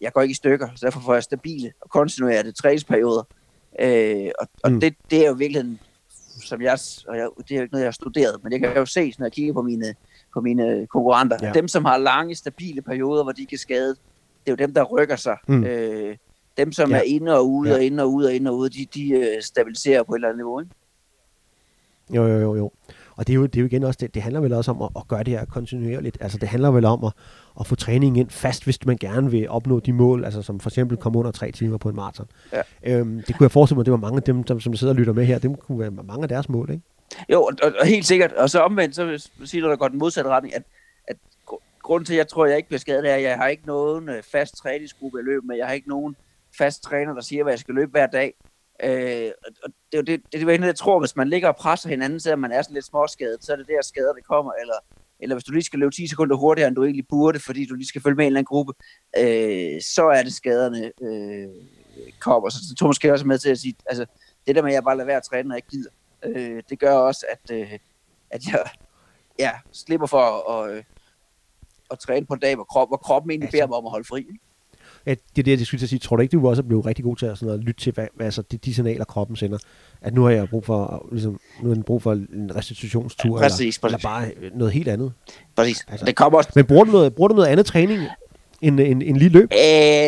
[0.00, 3.22] jeg går ikke i stykker, så derfor får jeg stabile og kontinuerlige træningsperioder.
[3.80, 4.80] Øh, og og mm.
[4.80, 5.78] det, det er jo virkelig,
[6.40, 6.78] som jeg,
[7.08, 9.14] og jeg, det er jo ikke noget, jeg har studeret, men jeg kan jo se,
[9.18, 9.94] når jeg kigger på mine,
[10.34, 11.52] på mine konkurrenter, Ja.
[11.52, 14.82] dem, som har lange, stabile perioder, hvor de kan skade, det er jo dem, der
[14.84, 15.36] rykker sig.
[15.48, 15.64] Mm.
[15.64, 16.16] Øh,
[16.56, 16.96] dem, som Ja.
[16.96, 17.74] er inde og ude, Ja.
[17.74, 17.78] ja.
[17.80, 20.28] og inde og ude, og inde og ude, de, de øh, stabiliserer på et eller
[20.28, 20.60] andet niveau.
[20.60, 20.72] Ikke?
[22.14, 22.72] Jo, jo, jo, jo.
[23.20, 24.82] Og det er jo, det er jo igen også, det, det handler vel også om
[24.82, 26.18] at, at gøre det her kontinuerligt.
[26.20, 27.12] Altså det handler vel om at,
[27.60, 30.70] at få træningen ind fast, hvis man gerne vil opnå de mål, altså som for
[30.70, 32.26] eksempel komme under tre timer på en maraton.
[32.52, 32.62] Ja.
[32.82, 34.96] Øhm, det kunne jeg forestille mig, det var mange af dem, som, som sidder og
[34.96, 36.82] lytter med her, det kunne være mange af deres mål, ikke?
[37.28, 38.32] Jo, og, og, helt sikkert.
[38.32, 40.62] Og så omvendt, så vil jeg sige, at der går den modsatte retning, at,
[41.08, 41.16] at
[41.50, 43.48] gr- grunden til, at jeg tror, at jeg ikke bliver skadet, er, at jeg har
[43.48, 45.56] ikke nogen øh, fast træningsgruppe, jeg løber med.
[45.56, 46.16] Jeg har ikke nogen
[46.58, 48.34] fast træner, der siger, hvad jeg skal løbe hver dag.
[48.82, 49.30] Øh,
[49.64, 52.20] og det er jo det, det, det, jeg tror, hvis man ligger og presser hinanden,
[52.20, 54.52] selvom man er sådan lidt småskadet, så er det der skader, det kommer.
[54.52, 54.74] Eller,
[55.20, 57.74] eller hvis du lige skal løbe 10 sekunder hurtigere, end du egentlig burde, fordi du
[57.74, 58.72] lige skal følge med en eller anden gruppe,
[59.18, 61.48] øh, så er det skaderne øh,
[62.20, 62.48] kommer.
[62.48, 64.06] Så det jeg måske også med til at sige, altså
[64.46, 65.90] det der med, at jeg bare lader være at træne, når jeg ikke gider,
[66.22, 67.78] øh, det gør også, at, øh,
[68.30, 68.64] at jeg
[69.38, 70.84] ja, slipper for at, øh,
[71.90, 73.56] at træne på en dag, hvor, krop, hvor kroppen egentlig Altså.
[73.56, 74.20] beder mig om at holde fri.
[74.20, 74.38] ikke?
[75.10, 75.98] At det er det, jeg skulle til at sige.
[75.98, 77.92] Tror du ikke, du også er blevet rigtig god til at, sådan at lytte til,
[77.92, 79.58] hvad, altså, de, de signaler, kroppen sender?
[80.02, 83.42] At nu har jeg brug for, ligesom, nu har jeg brug for en restitutionstur, Ja,
[83.42, 84.34] præcis, eller, eller præcis.
[84.40, 85.12] bare noget helt andet.
[85.56, 85.86] Præcis.
[85.88, 86.06] Altså.
[86.06, 88.02] Det kommer også Men bruger du noget, bruger du noget andet træning
[88.62, 89.52] end, end, end lige løb?
[89.52, 89.58] Øh,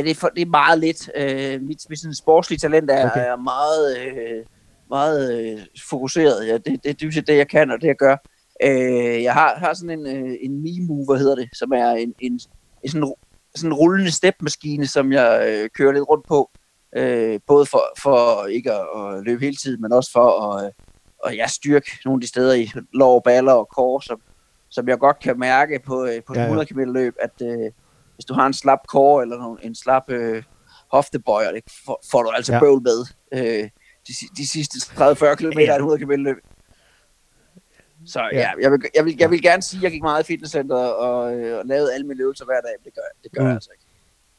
[0.04, 1.10] det, er for, det er meget lidt.
[1.16, 3.20] Øh, mit, mit sådan sportslige talent er, Okay.
[3.20, 4.44] er meget, øh,
[4.90, 5.58] meget øh,
[5.90, 6.46] fokuseret.
[6.48, 8.16] Ja, det, det, det er det, jeg kan, og det, jeg gør.
[8.64, 12.14] Øh, jeg har, har sådan en, øh, en Mimu, hvad hedder det, som er en,
[12.20, 12.32] en,
[12.82, 13.12] en sådan,
[13.54, 16.50] sådan en rullende stepmaskine, som jeg øh, kører lidt rundt på.
[16.96, 20.70] Øh, både for, for ikke at, at løbe hele tiden, men også for at, øh,
[21.26, 24.20] at ja, styrke nogle af de steder i lår, baller og kår, som,
[24.70, 26.46] som jeg godt kan mærke på, øh, på Ja, ja.
[26.46, 27.70] 100 km løb, at øh,
[28.14, 30.42] hvis du har en slap core eller nogen, en slap øh,
[30.92, 32.60] hoftebøjer, det får, får du altså Ja.
[32.60, 33.68] bøvl med øh,
[34.08, 35.70] de, de sidste 30-40 km Ja.
[35.70, 36.36] af et 100 km løb.
[38.06, 38.38] Så Ja.
[38.38, 40.76] ja, jeg, vil, jeg, vil, jeg vil gerne sige, at jeg gik meget i fitnesscenter
[40.76, 43.46] og, øh, og lavede alle mine øvelser hver dag, men det gør, det gør Mm.
[43.46, 43.84] jeg altså ikke.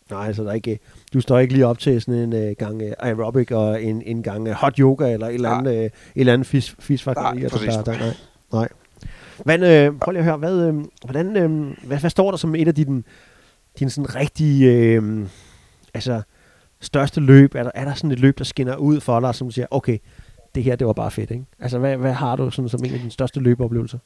[0.09, 0.79] Nej, så der er ikke,
[1.13, 4.23] du står ikke lige op til sådan en uh, gang uh, aerobic og en, en
[4.23, 7.35] gang uh, hot yoga eller et eller andet, uh, et eller andet fis, fisfaktori.
[7.35, 8.13] Nej, altså, der, der, nej,
[8.53, 8.67] nej.
[9.45, 12.55] Hvad, øh, prøv lige at høre, hvad, øh, hvordan, øh, hvad, hvad står der som
[12.55, 13.03] et af dine,
[13.79, 15.27] dine sådan rigtige, øh,
[15.93, 16.21] altså,
[16.81, 17.55] største løb?
[17.55, 19.97] Er der, er der sådan et løb, der skinner ud for dig, som siger, okay,
[20.55, 21.45] det her, det var bare fedt, ikke?
[21.59, 23.97] Altså, hvad, hvad har du sådan, som en af dine største løbeoplevelser?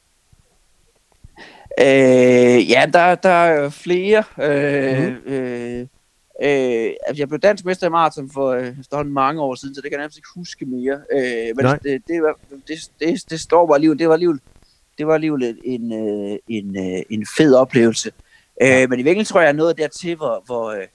[1.80, 4.24] Øh, ja, der, der er flere.
[4.42, 5.32] Øh, mm.
[5.32, 5.80] øh,
[6.42, 8.50] øh, altså, jeg blev dansk mester i maraton for
[8.98, 11.00] øh, mange år siden, så det kan jeg nærmest ikke huske mere.
[11.12, 11.76] Øh, men Nej.
[11.76, 12.22] det, det,
[12.68, 14.40] det, det, det, står bare alligevel, det var alligevel,
[14.98, 18.12] det var alligevel en, øh, en, øh, en fed oplevelse.
[18.62, 20.86] Øh, men i virkeligheden tror jeg, jeg er nået dertil, hvor, hvor øh,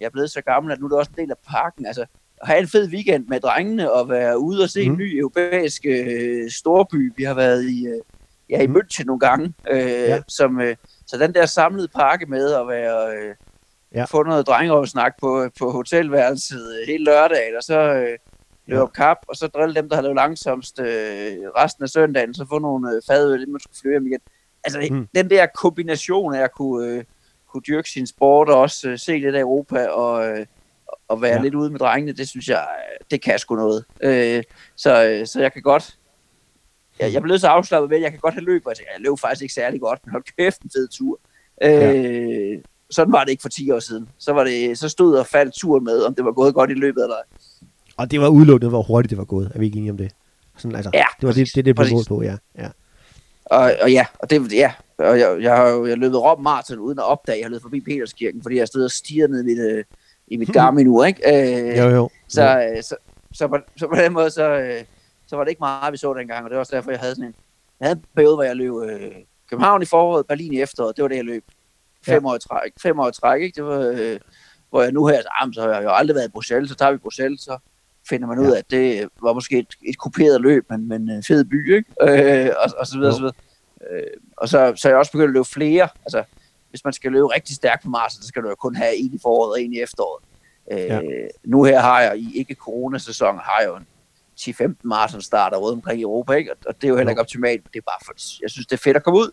[0.00, 1.86] jeg er blevet så gammel, at nu er det også en del af pakken.
[1.86, 2.04] Altså,
[2.42, 4.92] have en fed weekend med drengene og være ude og se Mhm.
[4.92, 7.12] en ny europæisk øh, storby.
[7.16, 8.00] Vi har været i, øh,
[8.50, 8.76] ja, i Mhm.
[8.76, 10.20] München nogle gange, øh, Ja.
[10.28, 13.34] som, øh, så den der samlede pakke med at være, øh,
[13.94, 14.04] Ja.
[14.04, 18.18] få noget drengerådsnak på, på hotelværelset øh, hele lørdagen, og så øh,
[18.66, 18.82] løbe Ja.
[18.82, 20.86] op kap, og så drille dem, der har løbet langsomst øh,
[21.56, 24.20] resten af søndagen, så få nogle øh, fadøl, inden man skulle flyve hjem igen.
[24.64, 24.96] Altså, Mm.
[24.96, 25.08] mm.
[25.14, 27.04] den der kombination af at kunne, øh,
[27.52, 30.46] kunne dyrke sin sport, og også øh, se lidt af Europa, og, øh,
[31.08, 31.36] og være Ja.
[31.36, 31.42] ja.
[31.42, 32.66] lidt ude med drengene, det synes jeg,
[33.10, 33.84] det kan sgu noget.
[34.02, 34.42] Øh,
[34.76, 35.96] så, så jeg kan godt,
[37.00, 39.00] jeg, jeg blev så afslappet med, at jeg kan godt have løbet, og jeg, jeg
[39.00, 41.20] løb faktisk ikke særlig godt, men hold kæft en fed tur.
[41.62, 42.58] Øh,
[42.90, 44.08] Sådan var det ikke for 10 år siden.
[44.18, 46.74] Så, var det, så stod og faldt turen med, om det var gået godt i
[46.74, 47.22] løbet eller ej.
[47.96, 49.52] Og det var udelukket, hvor hurtigt det var gået.
[49.54, 50.10] Er vi ikke enige om det?
[50.56, 52.36] Sådan, altså, Ja, det var det, præcis, det, det blev på, ja.
[52.58, 52.68] ja.
[53.44, 56.78] Og, og ja, og det, ja, og jeg, jeg har jo jeg løbet Rom Marathon
[56.78, 59.40] uden at opdage, at jeg har løbet forbi Peterskirken, fordi jeg stod og stirrede ned
[59.40, 59.84] i mit, øh,
[60.30, 61.68] i mit Garmin-ur, ikke?
[61.70, 62.10] Øh, Jo, jo.
[62.28, 62.96] så, øh, så,
[63.32, 64.84] så, på, så på den måde, så, øh,
[65.26, 67.14] så var det ikke meget, vi så dengang, og det var også derfor, jeg havde
[67.14, 67.34] sådan en,
[67.80, 69.12] jeg havde en periode, hvor jeg løb øh,
[69.50, 71.44] København i foråret, Berlin i efteråret, det var det, jeg løb.
[72.06, 73.56] Fem år i træk, fem år i træk, ikke?
[73.56, 74.18] Det var, øh,
[74.70, 76.76] hvor jeg nu her, så, ah, så har jeg jo aldrig været i Bruxelles, så
[76.76, 77.58] tager vi Bruxelles, så
[78.08, 81.22] finder man ud af, at det var måske et, et kuperet løb, men, men en
[81.22, 82.46] fed by, ikke?
[82.46, 83.34] Øh, og, og så videre, og så videre.
[83.90, 84.02] Øh,
[84.36, 86.24] og så, så jeg også begyndt at løbe flere, altså
[86.70, 89.14] hvis man skal løbe rigtig stærkt på maraton, så skal du jo kun have en
[89.14, 90.24] i foråret og en i efteråret.
[90.72, 91.00] Øh, Ja.
[91.44, 93.86] Nu her har jeg i ikke coronasæson, har jeg jo en
[94.40, 96.52] 10-15 maraton starter rundt omkring i Europa, ikke?
[96.66, 98.80] Og, det er jo heller ikke optimalt, det er bare for, jeg synes, det er
[98.82, 99.30] fedt at komme ud.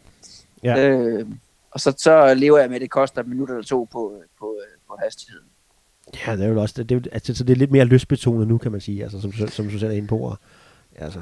[0.64, 0.88] Ja.
[0.90, 1.28] Øh,
[1.72, 4.60] og så, så lever jeg med, at det koster et minut eller to på, på,
[4.88, 5.48] på hastigheden.
[6.28, 8.48] Ja, det er jo også, det, det, er altså, så det er lidt mere lystbetonet
[8.48, 10.18] nu, kan man sige, altså, som, som du selv er inde på.
[10.20, 10.38] Og,
[10.96, 11.22] altså.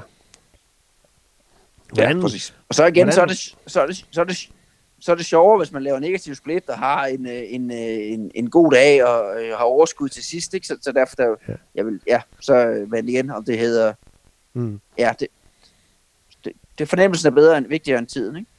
[1.98, 2.56] Ja, præcis.
[2.70, 3.38] Og så igen, hvordan- så er, det,
[3.72, 4.50] så, er det, så, er det,
[5.04, 7.78] så er det sjovere, hvis man laver negativ split og har en, øh, en, øh,
[8.14, 10.54] en, en god dag og øh, har overskud til sidst.
[10.54, 10.68] Ikke?
[10.68, 11.54] Så, så derfor, der, Ja.
[11.76, 13.94] jeg vil, ja, så men igen, om det hedder,
[14.56, 14.80] Mm.
[14.98, 15.28] ja, det,
[16.46, 18.50] det, det fornemmelsen er bedre end, vigtigere end tiden, ikke?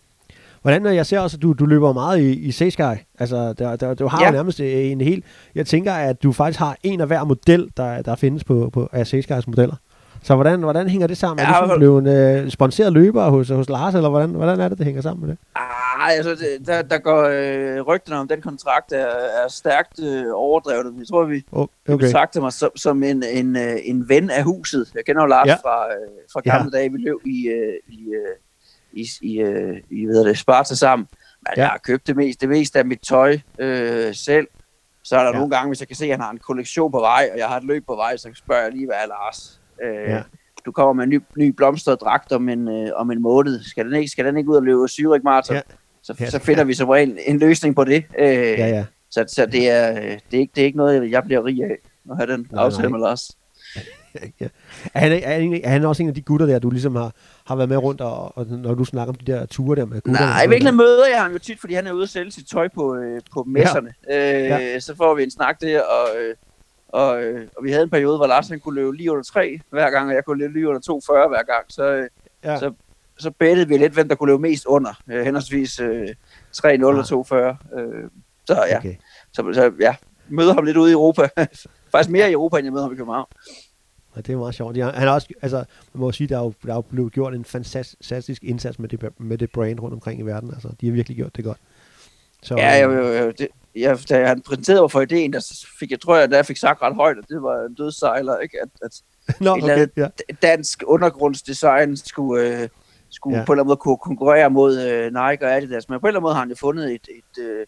[0.63, 3.77] Hvordan, når jeg ser også, at du, du løber meget i, i C-Sky, altså der,
[3.77, 4.31] der, du har ja.
[4.31, 5.23] Nærmest en hel,
[5.55, 8.89] jeg tænker, at du faktisk har en af hver model, der, der findes på, på
[8.93, 9.75] af C-Skys modeller.
[10.23, 11.47] Så hvordan, hvordan hænger det sammen?
[11.47, 12.03] Er Ja, du sådan blevet
[12.39, 15.27] en øh, sponsoreret løber hos, hos Lars, eller hvordan, hvordan er det, det hænger sammen
[15.27, 15.39] med det?
[15.57, 15.63] Ah,
[16.01, 19.07] altså, det, der, der går øh, rygterne om, den kontrakt er,
[19.45, 20.95] er stærkt øh, overdrevet.
[20.99, 22.07] Jeg tror, vi, Oh, okay.
[22.07, 24.91] betragter mig som, som en, en, øh, en ven af huset.
[24.95, 25.55] Jeg kender jo Lars Ja.
[25.55, 26.79] fra, øh, fra gamle ja.
[26.79, 28.37] dage, vi løb i, øh, i, øh,
[28.93, 31.09] i, i, øh, i hvad det, Sparta sammen.
[31.43, 31.63] Men Ja.
[31.63, 34.47] jeg har købt det meste, det meste af mit tøj øh, selv.
[35.05, 35.33] Så er der Ja.
[35.39, 37.49] nogle gange, hvis jeg kan se, at han har en kollektion på vej, og jeg
[37.49, 39.61] har et løb på vej, så spørger jeg lige, hvad er Lars?
[39.83, 40.23] Øh, ja.
[40.67, 43.63] Du kommer med en ny, ny blomstret dragt om en, øh, om en måned.
[43.63, 45.57] Skal den ikke, skal den ikke ud og løbe Zürich Marathon?
[45.57, 45.61] Ja.
[46.05, 46.31] Så, Ja.
[46.31, 48.05] så finder vi som regel en, løsning på det.
[48.19, 48.85] Øh, Ja, ja.
[49.11, 51.77] så, så det, er, det, er ikke, det er ikke noget, jeg bliver rig af
[52.11, 52.99] at have den Nej, aftale nej.
[52.99, 53.31] med Lars.
[54.41, 54.47] ja.
[54.95, 57.13] Er, han, er, han, er han også en af de gutter der, du ligesom har,
[57.47, 60.01] har været med rundt, og, og når du snakker om de der ture der med
[60.01, 60.27] gutterne?
[60.27, 62.49] Nej, i virkeligheden møder jeg ham jo tit, fordi han er ude at sælge sit
[62.49, 63.95] tøj på, øh, på messerne.
[64.09, 64.39] Ja.
[64.43, 64.81] Øh, Ja.
[64.81, 66.35] Så får vi en snak der, og, øh,
[66.89, 69.61] og, øh, og vi havde en periode, hvor Lars han kunne løbe lige under 3
[69.71, 71.65] hver gang, og jeg kunne løbe lige under 2,40 hver gang.
[71.69, 72.09] Så, øh,
[72.45, 72.59] Ja.
[72.59, 72.73] så,
[73.19, 76.09] så bettede vi lidt, hvem der kunne løbe mest under, øh, henholdsvis øh,
[76.57, 77.79] 3,0 og 2,40.
[77.79, 78.11] Øh,
[78.47, 78.95] så ja, Okay.
[79.33, 79.97] så, så ja,
[80.29, 81.29] møder ham lidt ude i Europa.
[81.93, 83.27] Faktisk mere i Europa, end jeg møder ham i København.
[84.17, 84.77] Ja, det er meget sjovt.
[84.77, 85.57] Ja, han er også, altså,
[85.93, 88.89] man må sige, der er jo, der er jo blevet gjort en fantastisk indsats med
[88.89, 90.51] det, med det brand rundt omkring i verden.
[90.51, 91.59] Altså, de har virkelig gjort det godt.
[92.43, 96.01] Så, Ja, jeg, jeg, det, jeg, da han præsenterede mig for ideen, der fik jeg,
[96.01, 98.59] tror jeg, jeg fik sagt ret højt, at det var en dødsejler, ikke?
[98.63, 99.03] At, at
[99.41, 100.09] Nå, et okay, andet ja.
[100.43, 102.69] dansk undergrundsdesign skulle, øh,
[103.15, 103.45] skulle Ja.
[103.45, 105.89] på en eller anden måde kunne konkurrere mod øh, Nike og Adidas.
[105.89, 107.67] Men på en eller anden måde har han jo fundet et, et, øh,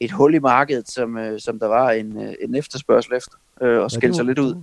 [0.00, 3.82] et hul i markedet, som, øh, som der var en, øh, en efterspørgsel efter, øh,
[3.82, 4.54] og Ja, det sig lidt ud.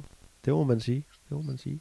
[0.45, 1.05] Det, må- man sige.
[1.29, 1.79] Det må man sige.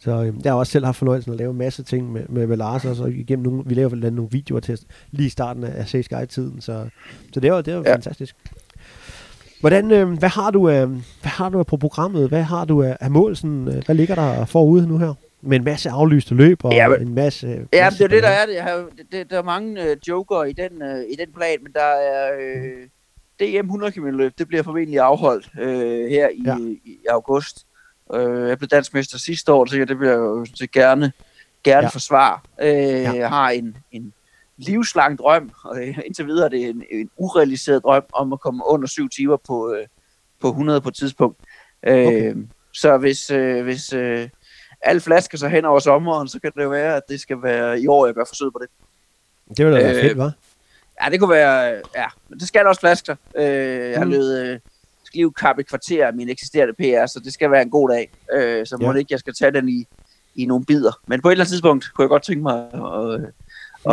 [0.00, 2.46] Så øhm, jeg har også selv haft fornøjelsen at lave en masse ting med, med,
[2.46, 4.78] med Lars, og så igennem nogle, vi laver blandt nogle videoer til
[5.10, 6.88] lige i starten af C Sky-tiden, så,
[7.34, 7.92] så det var, det var ja.
[7.94, 8.36] Fantastisk.
[9.60, 11.00] Hvordan, øh, hvad har du af, hvad
[11.30, 12.28] har du på programmet?
[12.28, 13.36] Hvad har du af, af mål?
[13.36, 15.14] Sådan, øh, hvad ligger der forude nu her?
[15.40, 17.46] Med en masse aflyste løb og Ja, men- en masse...
[17.72, 18.54] Ja, men det er det, der er det.
[18.54, 21.72] Jeg har, det, der er mange øh, joker i den, øh, i den plan, men
[21.72, 22.86] der er øh,
[23.40, 24.32] DM 100 km løb.
[24.38, 26.56] Det bliver formentlig afholdt øh, her i, Ja.
[26.84, 27.66] i, august.
[28.14, 31.12] Øh, jeg blev dansmester sidste år, så det bliver jeg jo så gerne,
[31.64, 31.88] gerne Ja.
[31.88, 32.38] forsvare.
[32.60, 33.12] Øh, Ja.
[33.12, 34.12] Jeg har en, en
[34.56, 38.62] livslang drøm, og øh, indtil videre er det en, en urealiseret drøm om at komme
[38.66, 39.86] under syv timer på, øh,
[40.40, 41.38] på 100 på et tidspunkt.
[41.86, 42.34] Øh, Okay.
[42.72, 44.28] Så hvis, øh, hvis øh,
[44.80, 47.80] alt flasker sig hen over sommeren, så kan det jo være, at det skal være
[47.80, 48.68] i år, jeg gør forsøg på det.
[49.56, 50.30] Det ville da være Øh, fedt, hva'?
[51.04, 51.62] Ja, det kunne være,
[51.96, 53.16] ja, men det skal også flasker.
[53.36, 53.44] Øh,
[53.90, 54.10] jeg har Mm.
[54.10, 54.60] løbet,
[55.16, 58.10] øh, kappe et kvarter af min eksisterende PR, så det skal være en god dag.
[58.32, 58.98] Øh, så må Ja.
[58.98, 59.86] ikke, jeg skal tage den i,
[60.34, 60.92] i nogle bidder.
[61.06, 62.80] Men på et eller andet tidspunkt kunne jeg godt tænke mig at,
[63.14, 63.20] at,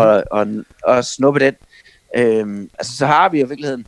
[0.02, 0.48] at, at,
[0.88, 1.56] at, at snuppe den.
[2.16, 3.88] Øh, altså, så har vi i virkeligheden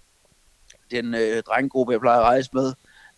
[0.91, 2.73] den øh, drengegruppe, jeg plejer at rejse med.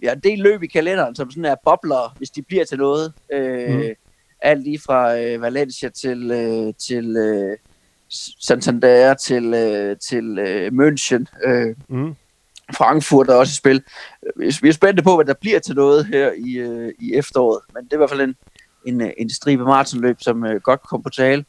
[0.08, 3.14] Har en del løb i kalenderen, som sådan er bobler, hvis de bliver til noget.
[3.34, 3.84] Øh, Mm.
[4.42, 7.58] Alt lige fra øh, Valencia til, øh, til øh,
[8.40, 11.50] Santander til, øh, til øh, München.
[11.50, 12.16] Øh, Mm.
[12.76, 13.84] Frankfurt er også i spil.
[14.62, 17.60] Vi er spændte på, hvad der bliver til noget her i, øh, i efteråret.
[17.74, 18.36] Men det er i hvert fald en,
[18.86, 21.46] en, øh, en stribe maratonløb, som øh, godt kom på tale.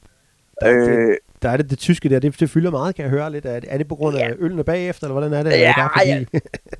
[0.64, 3.46] Øh, Der er det, det tyske der, det, det fylder meget, kan jeg høre lidt.
[3.46, 4.34] Er det, er det på grund af Ja.
[4.38, 5.50] ølene bagefter, eller hvordan er det?
[5.50, 6.40] Ja, er det bare fordi, men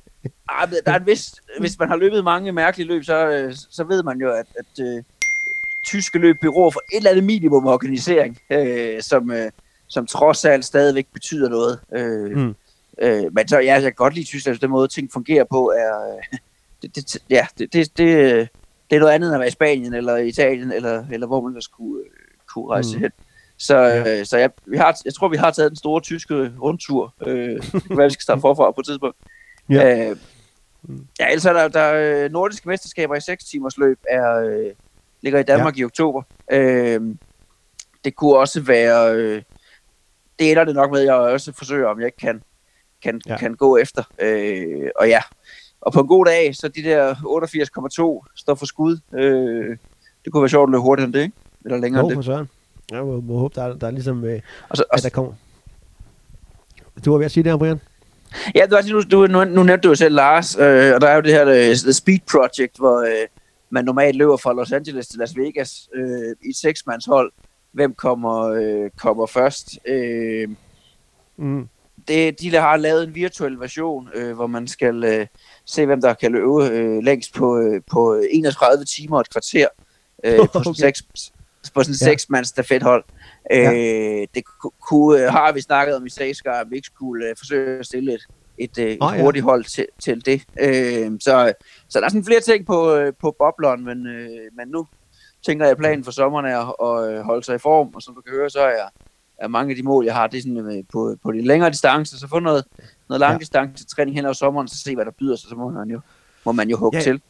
[0.85, 4.03] der er en vis, hvis man har løbet mange mærkelige løb, så, øh, så ved
[4.03, 5.03] man jo, at, at øh,
[5.83, 9.51] tyske løb beror for et eller andet minimum organisering, øh, som, øh,
[9.87, 11.79] som trods alt stadigvæk betyder noget.
[11.95, 12.41] Øh, Mm.
[12.41, 12.55] mm.
[13.01, 16.15] Øh, men så, ja, jeg kan godt lide Tyskland, den måde ting fungerer på, er,
[16.15, 16.37] øh,
[16.81, 18.49] det, det, ja, det, det, det,
[18.89, 21.49] det er noget andet end at være i Spanien, eller Italien, eller, eller hvor man
[21.49, 22.03] ellers kunne,
[22.47, 23.01] kunne rejse mm.
[23.01, 23.11] hen.
[23.57, 24.19] Så, ja.
[24.19, 27.13] øh, så jeg, vi har, jeg tror, vi har taget den store tyske rundtur.
[27.25, 27.63] Øh,
[27.95, 29.17] hvad vi skal starte forfra på et tidspunkt.
[29.69, 30.09] Ja.
[30.09, 30.15] Øh,
[31.19, 34.71] ja, ellers er der, der nordiske mesterskaber i 6 timers løb, er, øh,
[35.21, 35.81] ligger i Danmark ja.
[35.81, 36.21] i oktober.
[36.51, 37.01] Øh,
[38.03, 39.15] det kunne også være...
[39.15, 39.41] Øh,
[40.39, 42.43] det ender det nok med, at jeg også forsøger, om jeg ikke kan,
[43.03, 43.37] kan, ja.
[43.37, 44.03] kan gå efter.
[44.19, 45.21] Øh, og ja,
[45.81, 47.13] og på en god dag, så de der
[48.23, 48.99] 88,2 står for skud.
[49.13, 49.77] Øh,
[50.25, 51.35] det kunne være sjovt at løbe hurtigere end det, ikke?
[51.65, 52.25] Eller længere jo, end det.
[52.25, 52.49] Søren.
[52.91, 55.09] Jeg må, må håbe, der er, der er ligesom, øh, og så, og at der
[55.09, 55.33] kommer.
[57.05, 57.79] Du var ved at sige det, Brian?
[58.55, 61.15] Ja, du, nu, du, nu, nu nævnte du jo selv Lars, øh, og der er
[61.15, 63.27] jo det her uh, The Speed Project, hvor øh,
[63.69, 67.31] man normalt løber fra Los Angeles til Las Vegas øh, i et seksmandshold.
[67.71, 69.79] Hvem kommer, øh, kommer først?
[69.87, 70.49] Øh,
[71.37, 71.67] mm.
[72.07, 75.27] det, de har lavet en virtuel version, øh, hvor man skal øh,
[75.65, 79.67] se, hvem der kan løbe øh, længst på, øh, på 31 timer og et kvarter
[80.23, 80.51] øh, okay.
[80.53, 81.03] på sådan seks,
[81.73, 82.05] på sådan ja.
[82.05, 83.03] seks mands stafethold.
[83.49, 83.71] Ja.
[83.73, 84.43] Øh, det
[84.89, 87.85] kunne, øh, har vi snakket om i Saskar, at vi ikke skulle øh, forsøge at
[87.85, 90.43] stille et, et, oh, et hurtigt hold til, til det.
[90.59, 91.53] Øh, så,
[91.89, 94.87] så der er sådan flere ting på, øh, på bobleren, men, øh, men nu
[95.45, 98.15] tænker jeg, at planen for sommeren er at, at holde sig i form, og som
[98.15, 98.89] du kan høre, så er jeg
[99.41, 102.17] er mange af de mål, jeg har, det er sådan, på, på de længere distancer,
[102.17, 102.65] så få noget,
[103.09, 103.37] noget lang ja.
[103.37, 105.99] distance træning hen over sommeren, så se, hvad der byder sig, så må man jo,
[106.45, 107.03] må man jo hugge ja.
[107.03, 107.21] til.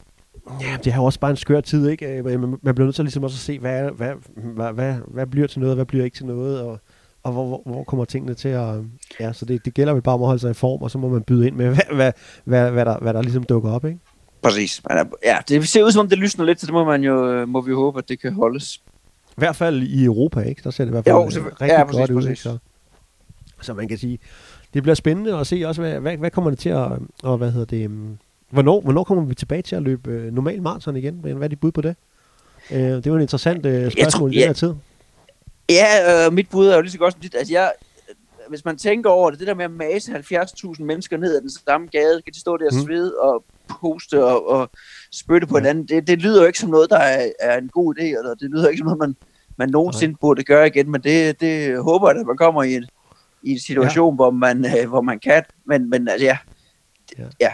[0.60, 2.06] Ja, det har jo også bare en skør tid, ikke?
[2.06, 5.46] Øh, man bliver nødt til ligesom også at se, hvad, hvad, hvad, hvad, hvad bliver
[5.46, 6.78] til noget, og hvad bliver ikke til noget, og,
[7.22, 8.74] og hvor, hvor, hvor kommer tingene til at...
[9.20, 10.98] Ja, så det, det gælder vel bare om at holde sig i form, og så
[10.98, 12.12] må man byde ind med, hvad, hvad,
[12.44, 13.98] hvad, hvad, der, hvad der ligesom dukker op, ikke?
[14.42, 14.82] Præcis.
[15.24, 17.60] Ja, det ser ud som om, det lysner lidt, så det må, man jo, må
[17.60, 18.82] vi jo håbe, at det kan holdes.
[19.30, 20.60] I hvert fald i Europa, ikke?
[20.64, 22.22] Der ser det i hvert fald jo, rigtig ja, præcis, godt ud.
[22.22, 22.38] Præcis.
[22.38, 22.58] Så.
[23.60, 24.18] så man kan sige,
[24.74, 26.88] det bliver spændende at se også, hvad, hvad, hvad kommer det til at,
[27.22, 28.18] og hvad hedder det, um,
[28.52, 31.14] hvornår, hvornår kommer vi tilbage til at løbe øh, normal maraton igen?
[31.14, 31.96] Hvad er dit bud på det?
[32.70, 34.74] Øh, det var en interessant øh, spørgsmål tror, i den her tid.
[35.70, 37.34] Ja, øh, mit bud er jo lige så godt som dit.
[37.34, 37.72] Altså, jeg,
[38.48, 41.50] hvis man tænker over det, det der med at mase 70.000 mennesker ned ad den
[41.50, 42.86] samme gade, kan de stå der og mm.
[42.86, 43.44] svede og
[43.80, 44.70] poste og, og
[45.12, 45.60] spytte på ja.
[45.60, 48.34] hinanden, det, det lyder jo ikke som noget, der er, er en god idé, eller
[48.34, 49.16] det lyder ikke som noget, man,
[49.56, 50.18] man nogensinde Nej.
[50.20, 52.86] burde gøre igen, men det, det håber jeg, at man kommer i en,
[53.42, 54.16] i en situation, ja.
[54.16, 55.42] hvor, man, øh, hvor man kan.
[55.64, 56.38] Men, men altså, ja,
[57.18, 57.24] ja.
[57.40, 57.50] ja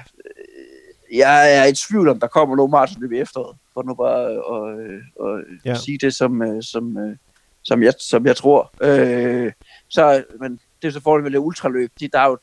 [1.12, 4.78] jeg er i tvivl om, der kommer nogen maratonløb i efteråret, for nu bare at,
[5.26, 5.74] at, at ja.
[5.74, 7.16] sige det, som, øh, som, øh,
[7.64, 8.72] som, jeg, som jeg tror.
[8.82, 9.52] Øh,
[9.88, 12.38] så, men det er så fordelen med det ultraløb, de, der er jo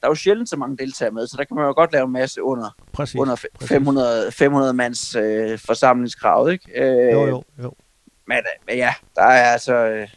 [0.00, 2.04] der er jo sjældent så mange deltagere med, så der kan man jo godt lave
[2.04, 6.82] en masse under, præcis, under 500, 500 mands øh, forsamlingskravet, ikke?
[6.82, 7.74] Øh, jo, jo, jo.
[8.26, 9.74] Men, men ja, der er altså...
[9.74, 10.08] Øh,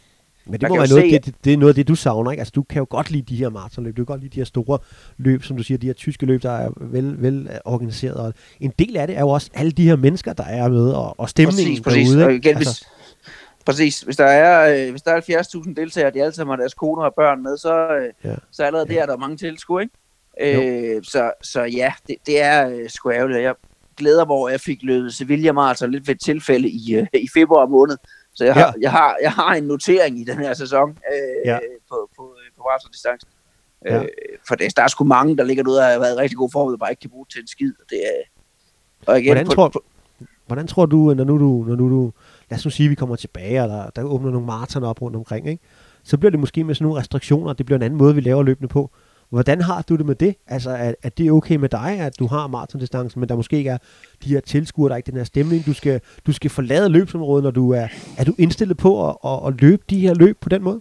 [0.46, 2.40] men det må være noget, det, det, er noget af det, du savner, ikke?
[2.40, 4.44] Altså, du kan jo godt lide de her maratonløb, du kan godt lide de her
[4.44, 4.78] store
[5.18, 8.14] løb, som du siger, de her tyske løb, der er vel, vel organiseret.
[8.14, 10.90] Og en del af det er jo også alle de her mennesker, der er med,
[10.90, 12.08] og, og stemningen præcis, præcis.
[12.08, 12.24] derude.
[12.24, 12.88] Og igen, altså, hvis,
[13.66, 14.00] Præcis.
[14.00, 15.20] Hvis der er, øh, hvis der er
[15.66, 18.34] 70.000 deltagere, de alle sammen har deres koner og børn med, så, øh, ja.
[18.50, 18.94] så allerede ja.
[18.94, 20.96] der er der mange tilskuere, ikke?
[20.96, 23.42] Øh, så, så ja, det, det er øh, sgu ærgerligt.
[23.42, 23.54] Jeg
[23.96, 27.06] glæder mig over, at jeg fik løbet Sevilla Marathon lidt ved et tilfælde i, øh,
[27.14, 27.96] i februar måned.
[28.36, 28.62] Så jeg, ja.
[28.62, 31.58] har, jeg, har, jeg har en notering i den her sæson øh, ja.
[31.88, 33.28] på, på, på maratondistancen.
[33.84, 34.02] Ja.
[34.02, 34.08] Øh,
[34.48, 36.72] for det, der er sgu mange, der ligger ud og har været rigtig god form,
[36.72, 37.72] og bare ikke kan bruge til en skid.
[37.90, 38.22] Det er,
[39.06, 39.84] og igen, hvordan, på, tror, på,
[40.46, 42.12] hvordan tror du, når nu du, når nu du
[42.50, 45.02] lad os nu sige, at vi kommer tilbage, og der, der åbner nogle maratoner op
[45.02, 45.62] rundt omkring, ikke?
[46.02, 48.42] så bliver det måske med sådan nogle restriktioner, det bliver en anden måde, vi laver
[48.42, 48.90] løbende på.
[49.30, 50.34] Hvordan har du det med det?
[50.46, 53.70] Altså, er, er det okay med dig, at du har maratondistancen, men der måske ikke
[53.70, 53.78] er
[54.24, 57.44] de her tilskuere, der er ikke den her stemning, du skal, du skal forlade løbsområdet,
[57.44, 60.48] når du er, er du indstillet på at, at, at løbe de her løb på
[60.48, 60.80] den måde?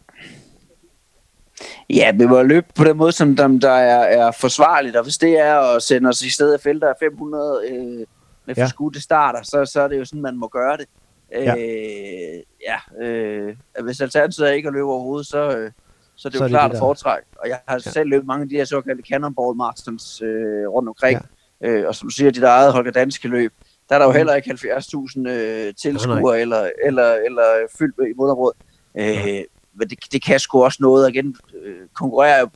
[1.90, 5.18] Ja, vi må løbe på den måde, som der, der er, er forsvarligt, og hvis
[5.18, 8.06] det er at sende os i stedet af felter af 500 øh,
[8.46, 10.86] med forskudte starter, så, så er det jo sådan, man må gøre det.
[11.32, 11.56] Ja.
[11.56, 15.72] Øh, ja øh, hvis alternativet er ikke at løbe overhovedet, så, øh,
[16.15, 17.28] så det er jo så klart at foretrække.
[17.36, 17.91] Og jeg har ja.
[17.91, 21.21] selv løbet mange af de her såkaldte cannonball marathons øh, rundt omkring.
[21.62, 21.69] Ja.
[21.69, 23.54] Øh, og som du siger, de der eget Holger Danske løb,
[23.89, 24.17] der er der jo mm.
[24.17, 28.58] heller ikke 70.000 øh, tilskuere eller, eller, eller fyldt i moderområdet.
[28.97, 29.43] Øh, ja.
[29.73, 31.10] Men det, det kan sgu også noget.
[31.10, 32.49] Igen, øh, konkurrerer jo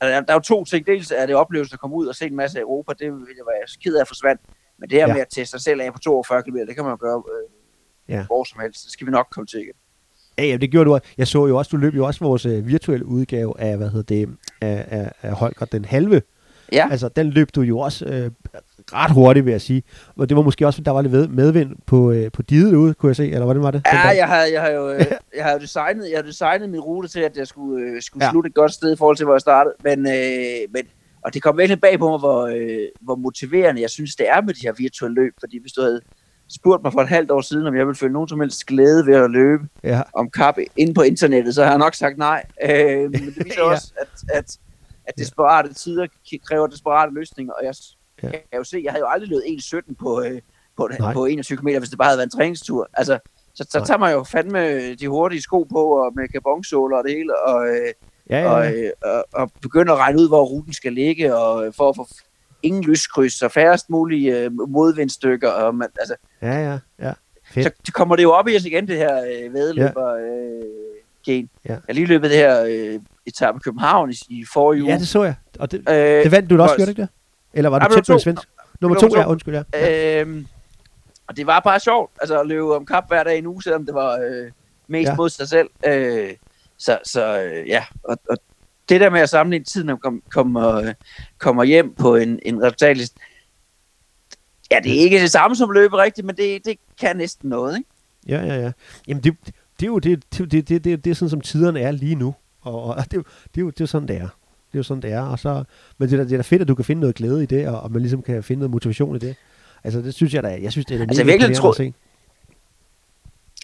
[0.00, 0.86] altså, der er jo to ting.
[0.86, 2.92] Dels er det oplevelsen at komme ud og se en masse af Europa.
[2.92, 4.40] Det vil jeg være ked af forsvandt.
[4.78, 5.12] Men det her ja.
[5.12, 8.14] med at teste sig selv af på 42 km, det kan man jo gøre øh,
[8.14, 8.26] ja.
[8.26, 8.84] hvor som helst.
[8.84, 9.74] Det skal vi nok komme til igen.
[10.38, 10.98] Ja, ja, det gjorde du.
[11.18, 14.02] Jeg så jo også, du løb jo også vores uh, virtuelle udgave af, hvad hedder
[14.14, 14.28] det,
[14.60, 16.22] af, af, af Holger den halve
[16.72, 16.88] Ja.
[16.90, 18.30] Altså, den løb du jo også øh,
[18.92, 19.82] ret hurtigt, vil jeg sige.
[20.16, 22.72] Og det var måske også, fordi der var lidt ved- medvind på, øh, på diget
[22.72, 23.82] derude, kunne jeg se, eller hvordan var det?
[23.92, 25.04] Ja, jeg har, jeg har jo øh,
[25.36, 28.30] jeg har designet, jeg har designet min rute til, at jeg skulle, øh, skulle ja.
[28.30, 29.74] slutte et godt sted i forhold til, hvor jeg startede.
[29.84, 30.82] Men, øh, men,
[31.24, 34.40] og det kom virkelig bag på mig, hvor, øh, hvor motiverende jeg synes, det er
[34.40, 35.32] med de her virtuelle løb.
[35.40, 36.00] Fordi hvis du havde
[36.48, 39.06] spurgt mig for et halvt år siden, om jeg ville føle nogen som helst glæde
[39.06, 42.44] ved at løbe Ja, om kap inde på internettet, så har jeg nok sagt nej.
[42.64, 43.70] Øh, men det viser Ja.
[43.70, 44.58] også, at, at,
[45.04, 46.06] at desperate tider
[46.48, 47.52] kræver desperate løsninger.
[47.52, 47.74] Og jeg
[48.22, 48.28] Ja.
[48.30, 49.42] kan jo se, jeg havde jo aldrig løbet
[49.88, 50.40] 1.17 på, øh,
[50.76, 51.12] på, Nej.
[51.12, 52.88] på 21 km, hvis det bare havde været en træningstur.
[52.94, 53.18] Altså,
[53.54, 57.12] så, så tager man jo fandme de hurtige sko på, og med carbonsåler og det
[57.12, 57.92] hele, og, øh,
[58.30, 58.50] ja, ja.
[58.50, 61.88] og, øh, og, og begynder at regne ud, hvor ruten skal ligge, og øh, for
[61.88, 62.06] at få
[62.62, 65.48] ingen lyskryds og færrest mulige øh, modvindstykker.
[65.50, 67.12] Og man, altså, ja, ja, ja.
[67.50, 67.66] Fedt.
[67.66, 70.62] så det kommer det jo op i os igen, det her øh, vedløber øh,
[71.26, 71.50] gen.
[71.68, 71.76] Ja.
[71.88, 74.92] Jeg lige løbet det her øh, etape i København i, i forrige uge.
[74.92, 75.34] Ja, det så jeg.
[75.58, 77.08] Og det, øh, det vandt du da også, gjorde ikke det?
[77.54, 78.22] Eller var Ja, du tæt på nummer en to.
[78.24, 78.48] svensk?
[78.80, 79.62] Nummer to, ja, undskyld, ja.
[79.74, 80.20] ja.
[80.20, 80.46] Øhm,
[81.26, 83.62] og det var bare sjovt, altså at løbe om kap hver dag i en uge,
[83.62, 84.50] selvom det var øh,
[84.88, 85.10] mest Ja.
[85.10, 85.16] ja.
[85.16, 85.68] mod sig selv.
[85.86, 86.30] Øh,
[86.78, 88.36] så så øh, ja, og, og
[88.88, 90.92] det der med at sammenligne tiden, når man kom, kommer,
[91.38, 93.20] kommer hjem på en, en resultatliste,
[94.70, 97.76] ja, det er ikke det samme som løbe rigtigt, men det, det kan næsten noget,
[97.78, 97.90] ikke?
[98.28, 98.72] Ja, ja, ja.
[99.08, 99.36] Jamen, det,
[99.80, 102.14] det er jo det, det, det, det, det, det er sådan, som tiderne er lige
[102.14, 102.34] nu.
[102.60, 103.20] Og, og det, det,
[103.56, 104.28] er jo, det er jo sådan, det er.
[104.72, 105.20] Det er jo sådan, det er.
[105.20, 105.64] Og så,
[105.98, 107.68] men det er, det er da fedt, at du kan finde noget glæde i det,
[107.68, 109.36] og, og man ligesom kan finde noget motivation i det.
[109.84, 111.94] Altså, det synes jeg da, jeg synes, det er Altså, virkelig tro- at se.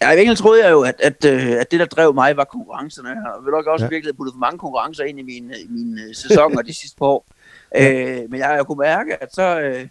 [0.02, 2.44] Ja, i virkeligheden troede jeg jo, at, at, øh, at det, der drev mig, var
[2.44, 3.08] konkurrencerne.
[3.10, 3.86] Og jeg nok også Ja.
[3.86, 3.90] ja.
[3.94, 7.06] virkelig puttet for mange konkurrencer ind i mine, i mine øh, sæsoner de sidste par
[7.06, 7.26] år.
[7.76, 9.60] Øh, men jeg har jo kunnet mærke, at så...
[9.60, 9.88] Øh,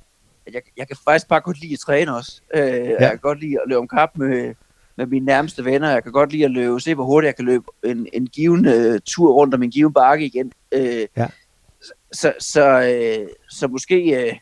[0.48, 2.42] at jeg, jeg kan faktisk bare godt lide at træne også.
[2.54, 2.96] Øh, ja.
[3.00, 4.54] Jeg kan godt lide at løbe om kap med,
[4.96, 5.90] med mine nærmeste venner.
[5.92, 8.68] Jeg kan godt lide at løbe, se hvor hurtigt jeg kan løbe en, en given
[8.68, 10.52] øh, tur rundt om en given bakke igen.
[10.72, 11.28] Øh, Ja.
[12.12, 14.26] Så, så, øh, så måske...
[14.26, 14.34] Øh,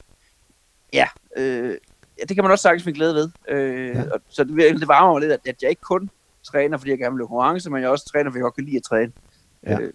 [0.93, 1.77] ja, øh,
[2.19, 3.29] ja, det kan man også sagtens finde glæde ved.
[3.49, 4.01] Øh, Ja.
[4.13, 6.09] og, så det, det varmer mig lidt, at, at jeg ikke kun
[6.43, 8.63] træner, fordi jeg gerne vil løbe konkurrence, men jeg også træner, fordi jeg godt kan
[8.65, 9.11] lide at træne.
[9.67, 9.79] Ja.
[9.79, 9.93] Øh,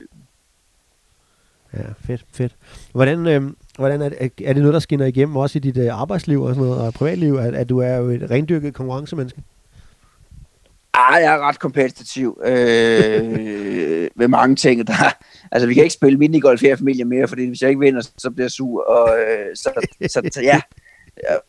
[1.76, 2.56] Ja, fedt, fedt.
[2.92, 3.42] Hvordan, øh,
[3.78, 6.54] hvordan er, det, er det noget, der skinner igennem også i dit øh, arbejdsliv og
[6.54, 9.42] sådan noget, og privatliv, at, at du er jo et rendyrket konkurrencemenneske?
[10.94, 12.50] Ah, jeg er ret kompetitiv øh,
[14.20, 14.86] med mange ting.
[14.86, 14.92] Der,
[15.52, 18.08] altså, vi kan ikke spille minigolf her i familien mere, fordi hvis jeg ikke vinder,
[18.18, 18.84] så bliver jeg sur.
[18.84, 19.70] Og, øh, så,
[20.08, 20.60] så, så, ja,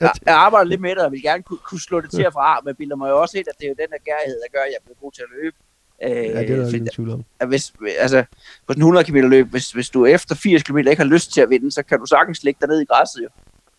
[0.01, 2.33] jeg, jeg arbejder lidt med det, og vil gerne kunne, kunne slå det til og
[2.33, 4.47] fra, men bilder mig jo også ind, at det er jo den her gærhed, der
[4.57, 5.55] gør, at jeg bliver god til at løbe.
[6.03, 7.23] Øh, Ja, det er der ingen tvivl om.
[7.39, 8.23] at hvis, altså,
[8.67, 11.33] på sådan en 100 km løb, hvis, hvis du efter 80 km ikke har lyst
[11.33, 13.27] til at vinde, så kan du sagtens ligge dig ned i græsset jo.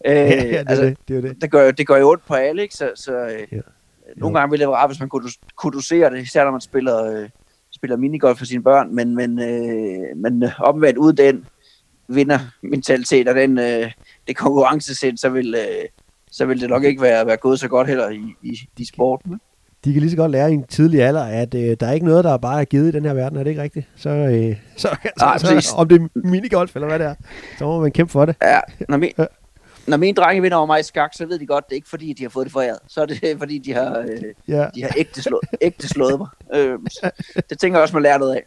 [0.07, 0.99] Øh, Ja, ja, det altså, det.
[1.09, 1.42] Det er jo det.
[1.42, 2.75] det gør, det gør jo ondt på alle, ikke?
[2.75, 3.61] Så, så øh, Ja.
[4.16, 6.61] nogle gange ville det være rart, hvis man kunne, kunne dosere det, især når man
[6.61, 7.29] spiller, øh,
[7.75, 11.46] spiller minigolf for sine børn, men, men, øh, men øh, omvendt uden den
[12.09, 13.92] vindermentalitet og den, øh,
[14.29, 15.88] det konkurrencesind, så vil, øh,
[16.31, 19.40] så vil det nok ikke være, være gået så godt heller i, i, i sporten.
[19.85, 22.07] De kan lige så godt lære i en tidlig alder, at øh, der er ikke
[22.07, 23.87] noget, der er bare er givet i den her verden, er det ikke rigtigt?
[23.97, 27.14] Så, øh, så, Nej, så, så om det er minigolf eller hvad det er,
[27.59, 28.37] så må man kæmpe for det.
[28.42, 29.12] Ja, når, min,
[29.87, 31.88] når mine drenge vinder over mig i skak, så ved de godt, det er ikke
[31.88, 32.79] fordi, de har fået det foræret.
[32.88, 36.29] Så er det fordi, de har, øh, Ja, de har ægte, slået, ægte slået mig.
[36.55, 36.79] Øh,
[37.51, 38.42] det tænker jeg også, man lærer noget af.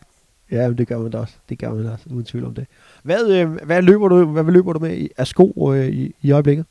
[0.51, 1.33] ja men det gør man da også.
[1.49, 2.67] Det gør man da også, uden tvivl om det.
[3.03, 6.31] Hvad, øh, hvad, løber, du, hvad løber du med i- af sko øh, i, i
[6.31, 6.65] øjeblikket?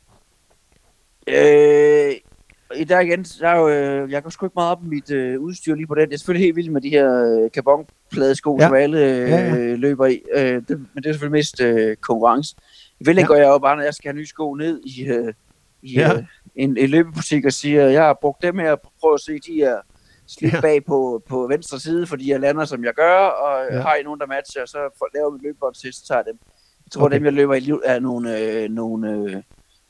[1.29, 2.13] Øh,
[2.77, 5.11] i der igen, der er jo, øh, jeg går sgu ikke meget op i mit
[5.11, 6.01] øh, udstyr lige på den.
[6.09, 8.67] Jeg er selvfølgelig helt vild med de her øh, carbonpladesko, Ja.
[8.67, 9.75] som alle øh, Ja, ja.
[9.75, 10.23] løber i.
[10.35, 12.57] Øh, det, men det er selvfølgelig mest øh, konkurrence.
[13.01, 13.13] I Ja.
[13.13, 13.27] ja.
[13.27, 15.33] går jeg jo bare, når jeg skal have nye sko ned i, øh,
[15.83, 16.15] i Ja.
[16.17, 16.23] øh,
[16.57, 19.77] en, en løbebutik og siger, jeg har brugt dem her, prøv at se, de er
[20.29, 20.61] slidt Ja.
[20.61, 23.81] bag på, på venstre side, fordi jeg lander, som jeg gør, og Ja.
[23.81, 24.79] har I nogen, der matcher, så
[25.15, 26.39] laver vi løbebånd til, så tager jeg dem.
[26.87, 27.15] Jeg tror, Okay.
[27.17, 29.37] dem, jeg løber i, liv- er nogle, øh, nogle, øh,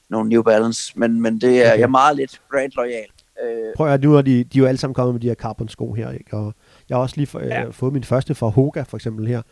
[0.08, 1.78] nogle New Balance, men, men det er, Okay.
[1.78, 3.06] jeg er meget lidt brand loyal.
[3.44, 5.26] Øh, Prøv at høre, nu er de, de er jo alle sammen kommet med de
[5.28, 6.36] her carbon sko her, ikke?
[6.36, 6.54] og
[6.88, 7.40] jeg har også lige for.
[7.40, 7.64] Ja.
[7.66, 9.42] øh, fået min første fra Hoga, for eksempel her.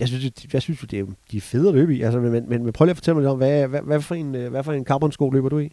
[0.00, 2.48] Jeg synes, jeg, jeg synes det er, de er fede at løbe i, altså, men,
[2.48, 4.50] men, men prøv lige at fortælle mig lidt om, hvad, hvad, hvad, for en, øh,
[4.50, 5.72] hvad for en carbon sko løber du i?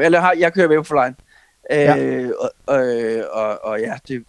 [0.00, 1.14] Jeg, har, jeg kører Vaporfly.
[1.72, 1.94] Øh, Ja.
[1.96, 2.28] ja.
[2.40, 2.82] og, og,
[3.32, 4.22] og, og ja, det,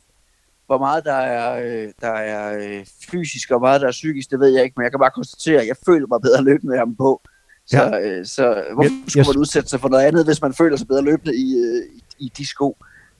[0.65, 4.39] hvor meget der er, øh, der er øh, fysisk og meget der er psykisk, det
[4.39, 6.77] ved jeg ikke, men jeg kan bare konstatere, at jeg føler mig bedre løbende med
[6.77, 7.21] ham på.
[7.67, 7.99] Så, Ja.
[8.01, 10.77] øh, så hvorfor Jeg- skulle jeg- man udsætte sig for noget andet, hvis man føler
[10.77, 11.83] sig bedre løbende i, øh,
[12.19, 12.77] i, i de sko?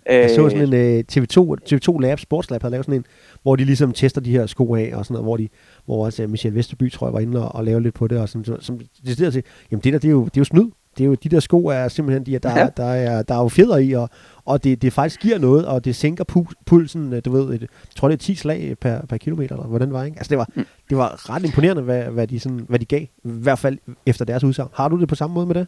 [0.10, 3.06] Jeg så sådan en øh, TV2, TV2 Lab, Sportslab havde lavet sådan en,
[3.44, 5.50] hvor de ligesom tester de her sko af, og sådan noget, hvor, de,
[5.86, 8.18] hvor også øh, Michel Vesterby, tror jeg, var inde og, og lavede lidt på det,
[8.20, 10.46] og sådan, som, som decideret til, jamen det der, det er jo, det er jo
[10.46, 10.66] snyd.
[10.98, 12.68] Det er jo, de der sko er simpelthen, de, der, Ja.
[12.78, 14.10] der, er, der er jo fjeder i, og,
[14.46, 17.62] og det, det faktisk giver noget, og det sænker pu- pulsen, øh, du ved, et,
[17.62, 20.18] jeg tror det er 10 slag per, per kilometer, eller hvordan var, ikke?
[20.18, 20.66] Altså det var, Mm.
[20.90, 24.26] det var ret imponerende, hvad, hvad, de sådan, hvad de gav, i hvert fald efter
[24.26, 24.70] deres udsagn.
[24.74, 25.68] Har du det på samme måde med det?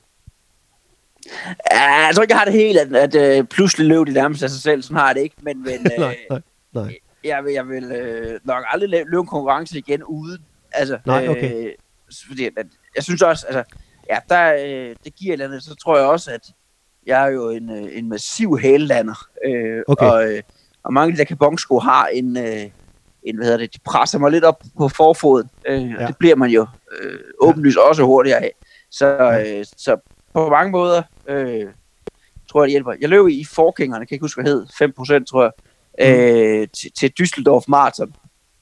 [1.71, 4.43] Ja, jeg tror ikke, jeg har det helt, at, at øh, pludselig løb det nærmest
[4.43, 4.81] af sig selv.
[4.81, 5.35] Sådan har jeg det ikke.
[5.41, 6.41] Men, men øh, nej, nej,
[6.73, 6.95] nej.
[7.23, 10.37] jeg vil, jeg vil øh, nok aldrig løbe en konkurrence igen uden.
[10.71, 11.65] Altså, Nej, okay.
[11.65, 11.71] Øh,
[12.27, 12.51] fordi, at,
[12.95, 13.63] jeg synes også, altså,
[14.09, 15.63] ja, der, øh, det giver et eller andet.
[15.63, 16.41] Så tror jeg også, at
[17.05, 19.27] jeg er jo en, øh, en massiv hælelander.
[19.45, 20.05] Øh, Okay.
[20.05, 20.41] og, øh,
[20.83, 22.63] og mange af de der kabonsko har en, øh,
[23.23, 25.49] en, hvad hedder det, de presser mig lidt op på forfoden.
[25.67, 25.87] Øh, ja.
[25.87, 26.01] Ja.
[26.01, 26.67] Og det bliver man jo
[27.01, 28.51] øh, åbenlyst også hurtigere af.
[28.91, 29.59] Så, Ja.
[29.59, 29.97] øh, så
[30.33, 31.65] på mange måder øh,
[32.51, 32.93] tror jeg, det hjælper.
[33.01, 34.65] Jeg løb i forgængerne, kan jeg ikke huske, hvad hed,
[35.21, 35.51] 5% tror jeg,
[36.61, 38.13] øh, til, til Düsseldorf Marathon.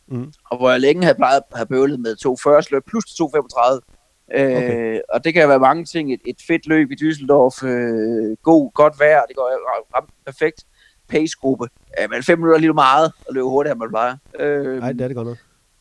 [0.08, 0.34] Mm.
[0.52, 2.16] Og hvor jeg længe havde plejet at have bøvlet med
[2.62, 3.95] 2.40 løb plus 2.35.
[4.34, 5.00] Øh, Okay.
[5.10, 6.14] Og det kan være mange ting.
[6.14, 9.52] Et, et fedt løb i Düsseldorf, øh, god, godt vejr, det går
[9.96, 10.64] ramt perfekt.
[11.08, 11.68] Pace-gruppe.
[12.02, 14.16] Øh, men fem minutter er lidt meget at løbe hurtigere, end man plejer.
[14.40, 15.38] Øh, Nej, det er det godt nok.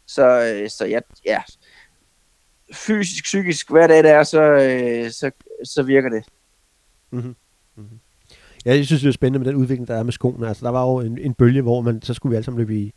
[0.06, 1.42] så, øh, så ja, ja,
[2.72, 5.30] fysisk, psykisk, hvad det er, så, øh, så,
[5.64, 6.24] så virker det.
[7.10, 7.34] Mm-hmm.
[7.76, 7.98] Mm-hmm.
[8.64, 10.48] Ja, jeg synes, det er spændende med den udvikling, der er med skoene.
[10.48, 12.74] Altså, der var jo en, en bølge, hvor man, så skulle vi alle sammen løbe
[12.76, 12.92] i,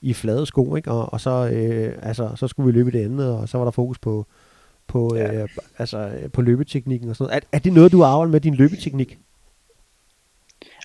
[0.00, 0.90] i flade sko, ikke?
[0.90, 3.64] Og, og så, øh, altså, så skulle vi løbe i det andet, og så var
[3.64, 4.26] der fokus på,
[4.88, 5.42] på, Ja.
[5.42, 7.42] øh, altså, øh, på løbeteknikken og sådan noget.
[7.42, 9.18] Er, er det noget, du arbejdet med din løbeteknik?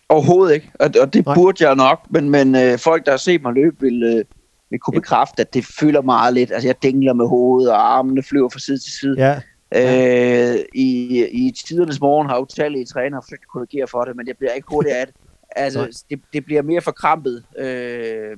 [0.09, 1.35] Overhovedet ikke, og, og det Nej.
[1.35, 4.25] Burde jeg nok, men, men øh, folk, der har set mig løbe, vil, øh,
[4.69, 4.99] vil kunne Ja.
[4.99, 6.51] bekræfte, at det fylder meget lidt.
[6.51, 9.15] Altså, jeg dingler med hovedet, og armene flyver fra side til side.
[9.17, 9.39] Ja,
[9.75, 14.37] Øh, i, I tidernes morgen har utallige trænere forsøgt at korrigere for det, men jeg
[14.37, 15.15] bliver ikke hurtigt af det.
[15.21, 15.63] Nej.
[15.65, 17.43] Altså, det, det bliver mere forkrampet.
[17.57, 18.37] Øh,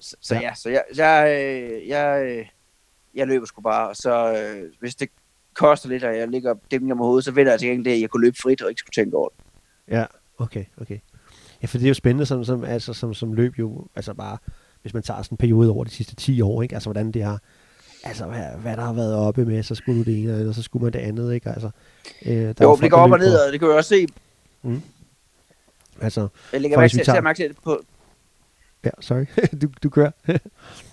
[0.00, 0.40] så, så Ja.
[0.40, 2.46] ja, så jeg, jeg, øh, jeg, øh,
[3.16, 5.08] jeg løber sgu bare, og så øh, hvis det
[5.54, 8.10] koster lidt, og jeg ligger dingler med hovedet, så ved jeg til gengæld, at jeg
[8.10, 9.38] kunne løbe frit og ikke skulle tænke over det.
[9.96, 10.04] ja,
[10.38, 10.98] okay, okay.
[11.62, 14.38] Ja, for det er jo spændende som, som, altså, som, som løb jo, altså bare,
[14.82, 16.74] hvis man tager sådan en periode over de sidste 10 år, ikke?
[16.74, 17.40] Altså, hvordan det har,
[18.04, 20.62] altså, hvad, hvad der har været oppe med, så skulle du det ene, og så
[20.62, 21.48] skulle man det andet, ikke?
[21.50, 21.70] Altså,
[22.26, 24.06] øh, der er Jo, det går op og ned, og det kan jeg også se.
[26.00, 27.80] Altså, Jeg lægger mærke vi til, tager- mærke til det på,
[28.86, 29.24] ja, sorry,
[29.62, 30.10] du, du kører.
[30.28, 30.36] Ja,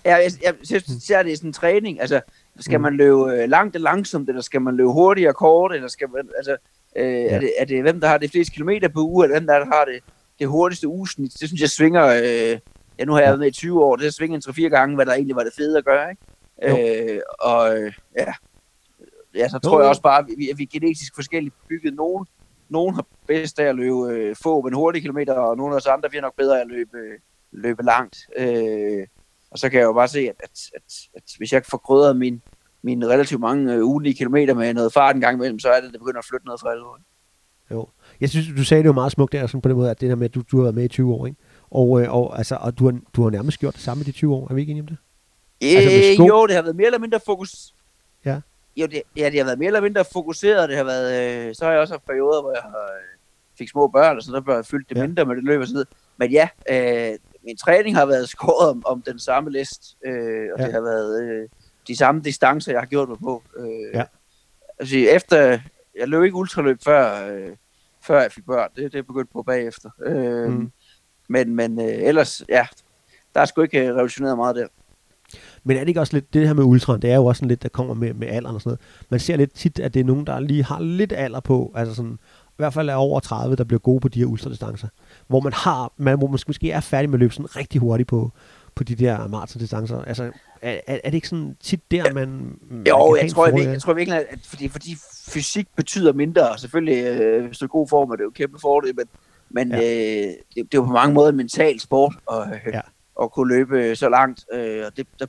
[0.04, 2.00] jeg, jeg synes, ser det er sådan en træning.
[2.00, 2.20] Altså,
[2.60, 2.82] skal Mm.
[2.82, 6.08] man løbe øh, langt eller langsomt, eller skal man løbe hurtigt og kort, eller skal
[6.10, 6.56] man, altså,
[6.96, 7.28] øh, ja.
[7.34, 9.64] er, det, er det hvem, der har de fleste kilometer på uge, eller hvem der
[9.64, 10.00] har det,
[10.38, 11.32] det hurtigste ugesnit?
[11.40, 12.58] Det synes jeg svinger, øh,
[12.98, 15.06] ja, nu har jeg været med i 20 år, det svinger en 3-4 gange, hvad
[15.06, 16.06] der egentlig var det fede at gøre,
[16.68, 16.76] Jo.
[16.76, 17.14] ikke?
[17.14, 18.32] Øh, og øh, ja,
[19.34, 19.88] ja, så Jo, tror jeg jo.
[19.88, 21.94] også bare, at vi, at vi er genetisk forskelligt bygget.
[21.94, 22.26] Nogen,
[22.68, 25.86] nogen har bedst af at løbe øh, få, men hurtige kilometer, og nogle af os
[25.86, 26.98] andre, vi er nok bedre af at løbe,
[27.54, 28.18] løbe langt.
[28.36, 29.06] Øh,
[29.50, 30.82] og så kan jeg jo bare se, at, at, at,
[31.14, 32.42] at hvis jeg får krydret min,
[32.82, 35.92] mine relativt mange øh, ugenlige kilometer med noget fart en gang imellem, så er det,
[35.92, 36.98] det begynder at flytte noget for alvor.
[37.70, 37.88] Jo.
[38.20, 40.10] Jeg synes, du sagde det jo meget smukt der, sådan på den måde, at det
[40.10, 41.38] der med, at du, du har været med i 20 år, ikke?
[41.70, 44.12] Og, øh, og, altså, og du, har, du har nærmest gjort det samme i de
[44.12, 44.50] 20 år.
[44.50, 44.96] Er vi ikke enige om det?
[45.62, 46.26] Altså Øh, sko?
[46.26, 47.74] jo, det har været mere eller mindre fokus.
[48.24, 48.40] Ja.
[48.76, 50.68] Jo, det, ja, det har været mere eller mindre fokuseret.
[50.68, 53.18] Det har været, øh, så har jeg også haft perioder, hvor jeg har, øh,
[53.58, 55.06] fik små børn, og så der bør jeg fyldt det ja.
[55.06, 55.88] mindre med det løb og sådan noget.
[56.16, 60.58] Men ja, øh, min træning har været skåret om, om den samme list, øh, og
[60.60, 60.64] Ja.
[60.64, 61.48] det har været øh,
[61.88, 63.42] de samme distancer, jeg har gjort mig på.
[63.58, 64.04] Øh, Ja.
[64.78, 65.58] Altså, efter,
[65.98, 67.50] jeg løb ikke ultraløb før, øh,
[68.02, 68.70] før jeg fik børn.
[68.76, 69.90] Det, det er begyndt på bagefter.
[70.06, 70.70] Øh, Mm.
[71.28, 72.66] Men, men øh, ellers, ja,
[73.34, 74.66] der er sgu ikke øh, revolutioneret meget der.
[75.64, 77.48] Men er det ikke også lidt, det her med ultraen, det er jo også sådan
[77.48, 78.80] lidt, der kommer med, med alderen og sådan noget.
[79.10, 81.94] Man ser lidt tit, at det er nogen, der lige har lidt alder på, altså
[81.94, 84.88] sådan, i hvert fald er over 30, der bliver gode på de her ultradistancer.
[85.28, 88.08] Hvor man har, man, hvor man måske- er færdig med at løbe sådan rigtig hurtigt
[88.08, 88.32] på,
[88.74, 90.02] på de der maratondistancer.
[90.02, 90.24] Altså,
[90.62, 92.28] er, er, er det ikke sådan tit der, man...
[92.70, 94.96] man Jo, jeg tror, jeg, jeg, jeg tror virkelig, at fordi, fordi
[95.28, 98.58] fysik betyder mindre, og selvfølgelig, øh, hvis du er god form, er det jo kæmpe
[98.60, 99.06] fordel, men,
[99.50, 99.76] men Ja.
[99.80, 100.22] ja.
[100.26, 102.70] øh, det, det er jo på mange måder en mental sport at, øh, Ja.
[102.76, 102.80] ja.
[103.22, 105.26] at kunne løbe så langt, øh, og det, der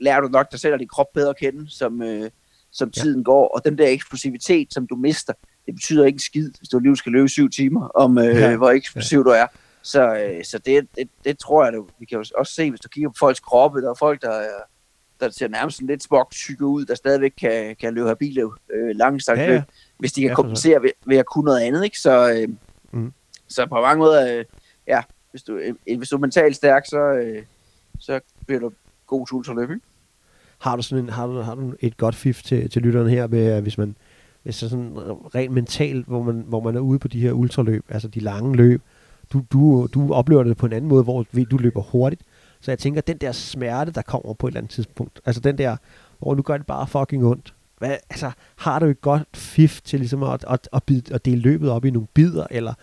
[0.00, 2.30] lærer du nok dig selv og din krop bedre at kende, som, øh,
[2.72, 3.02] som Ja.
[3.02, 5.32] tiden går, og den der eksplosivitet, som du mister,
[5.70, 8.30] det betyder ikke en skid, hvis du alligevel skal løbe syv timer, om øh, Ja.
[8.50, 8.56] ja.
[8.56, 9.46] hvor eksplosiv du er.
[9.82, 12.80] Så, øh, så det, det, det tror jeg, du, vi kan jo også se, hvis
[12.80, 14.48] du kigger på folks kroppe, der er folk, der er
[15.20, 18.42] der ser nærmest lidt spoktykke ud, der stadigvæk kan, kan løbe habile
[18.74, 19.56] øh, langdistanceløb, Ja, ja, ja.
[19.58, 19.62] ja.
[19.98, 21.84] hvis de kan Ja, ja, kompensere ved, ved at kunne noget andet.
[21.84, 21.98] Ikke?
[21.98, 22.48] Så, øh,
[22.92, 23.12] Mm.
[23.48, 24.44] så på mange måder, øh,
[24.86, 27.42] ja, hvis du, øh, hvis du er mentalt stærk, så, øh,
[27.98, 28.72] så bliver du
[29.06, 29.68] god til ultraløb.
[30.58, 33.26] Har du sådan en, har du, har du et godt fif til, til lytterne her,
[33.26, 33.96] med, at hvis man
[34.44, 34.92] det er sådan
[35.34, 38.56] rent mentalt, hvor man, hvor man er ude på de her ultraløb, altså de lange
[38.56, 38.82] løb,
[39.32, 42.22] du, du, du oplever det på en anden måde, hvor du løber hurtigt.
[42.60, 45.58] Så jeg tænker, den der smerte, der kommer på et eller andet tidspunkt, altså den
[45.58, 45.76] der,
[46.18, 49.98] hvor nu gør det bare fucking ondt, hvad, altså, har du et godt fif til
[49.98, 52.74] ligesom at, at, at, bide, at dele løbet op i nogle bidder, eller,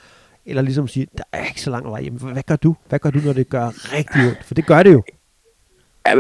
[0.45, 2.13] eller ligesom sige, der er ikke så lang vej hjem.
[2.13, 2.75] Hvad gør du?
[2.89, 4.43] Hvad gør du, når det gør rigtig ondt?
[4.43, 5.03] For det gør det jo.
[6.07, 6.15] Ja,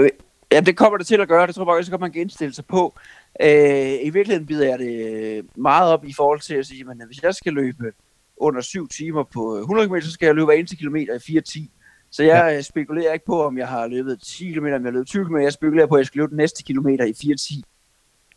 [0.51, 1.47] ja det kommer det til at gøre.
[1.47, 2.99] Det tror jeg så kan man indstille sig på.
[3.41, 7.23] Øh, I virkeligheden bider jeg det meget op i forhold til at sige, at hvis
[7.23, 7.91] jeg skal løbe
[8.37, 11.67] under 7 timer på 100 km, så skal jeg løbe hver eneste kilometer i 4.10.
[12.11, 12.61] Så jeg ja.
[12.61, 15.35] spekulerer ikke på, om jeg har løbet 10 km, om jeg har løbet 20 km.
[15.35, 17.61] Jeg spekulerer på, at jeg skal løbe den næste kilometer i 4.10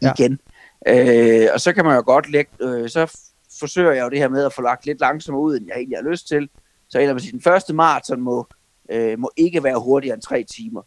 [0.02, 0.12] ja.
[0.18, 0.40] igen.
[0.86, 3.18] Øh, og så kan man jo godt lægge, øh, så
[3.60, 5.98] forsøger jeg jo det her med at få lagt lidt langsommere ud, end jeg egentlig
[5.98, 6.48] har lyst til.
[6.88, 8.46] Så eller man sige, den første maraton må,
[8.90, 10.82] øh, må ikke være hurtigere end 3 timer.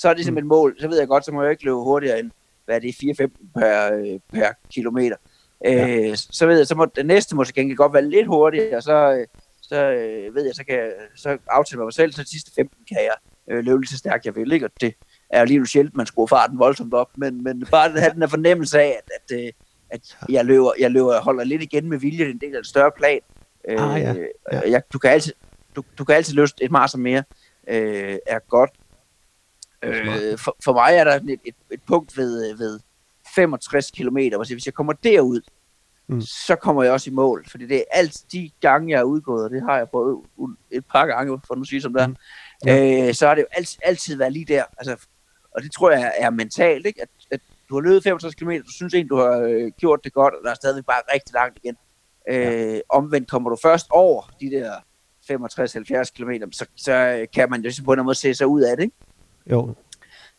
[0.00, 0.38] Så er det ligesom mm.
[0.38, 2.30] et mål, så ved jeg godt, så må jeg ikke løbe hurtigere end,
[2.64, 5.16] hvad er det, 4-15 per, øh, per kilometer.
[5.64, 5.88] Ja.
[5.88, 9.12] Øh, så ved jeg, så må den næste måske gengæld godt være lidt hurtigere, så,
[9.12, 9.26] øh,
[9.62, 12.78] så øh, ved jeg, så kan jeg så aftale mig selv, så de sidste 15
[12.88, 13.14] kan jeg
[13.50, 14.66] øh, løbe lige så stærkt jeg vil, ikke?
[14.66, 14.94] Og det
[15.30, 18.22] er jo lige sjældent, man skruer farten voldsomt op, men, men bare at have den
[18.22, 19.52] her fornemmelse af, at, at, øh,
[19.90, 22.58] at jeg løber, jeg løber, holder lidt igen med vilje, det er en del af
[22.58, 23.20] en større plan.
[23.68, 24.14] Øh, ah, ja.
[24.52, 24.60] Ja.
[24.70, 25.32] Jeg, du, kan altid,
[25.76, 27.22] du, du kan altid løse et mars mere,
[27.68, 28.70] øh, er godt.
[29.82, 32.80] Øh, for, for mig er der et, et, et punkt ved, ved
[33.34, 35.40] 65 km, hvor hvis jeg kommer derud,
[36.08, 36.20] mm.
[36.20, 37.46] så kommer jeg også i mål.
[37.50, 40.24] Fordi det er alt de gange, jeg er udgået, og det har jeg prøvet
[40.70, 42.16] et par gange, for nu sige som det mm.
[42.66, 43.08] ja.
[43.08, 44.64] øh, så har det jo altid, altid været lige der.
[44.78, 45.06] Altså,
[45.54, 47.02] og det tror jeg er mentalt, ikke?
[47.02, 50.12] At, at du har løbet 65 km, du synes egentlig, du har øh, gjort det
[50.12, 51.76] godt, og der er stadig bare rigtig langt igen.
[52.28, 52.80] Øh, ja.
[52.88, 54.74] Omvendt kommer du først over de der
[55.32, 58.84] 65-70 km, så, så kan man jo på en måde se sig ud af det,
[58.84, 58.96] ikke?
[59.50, 59.74] Jo.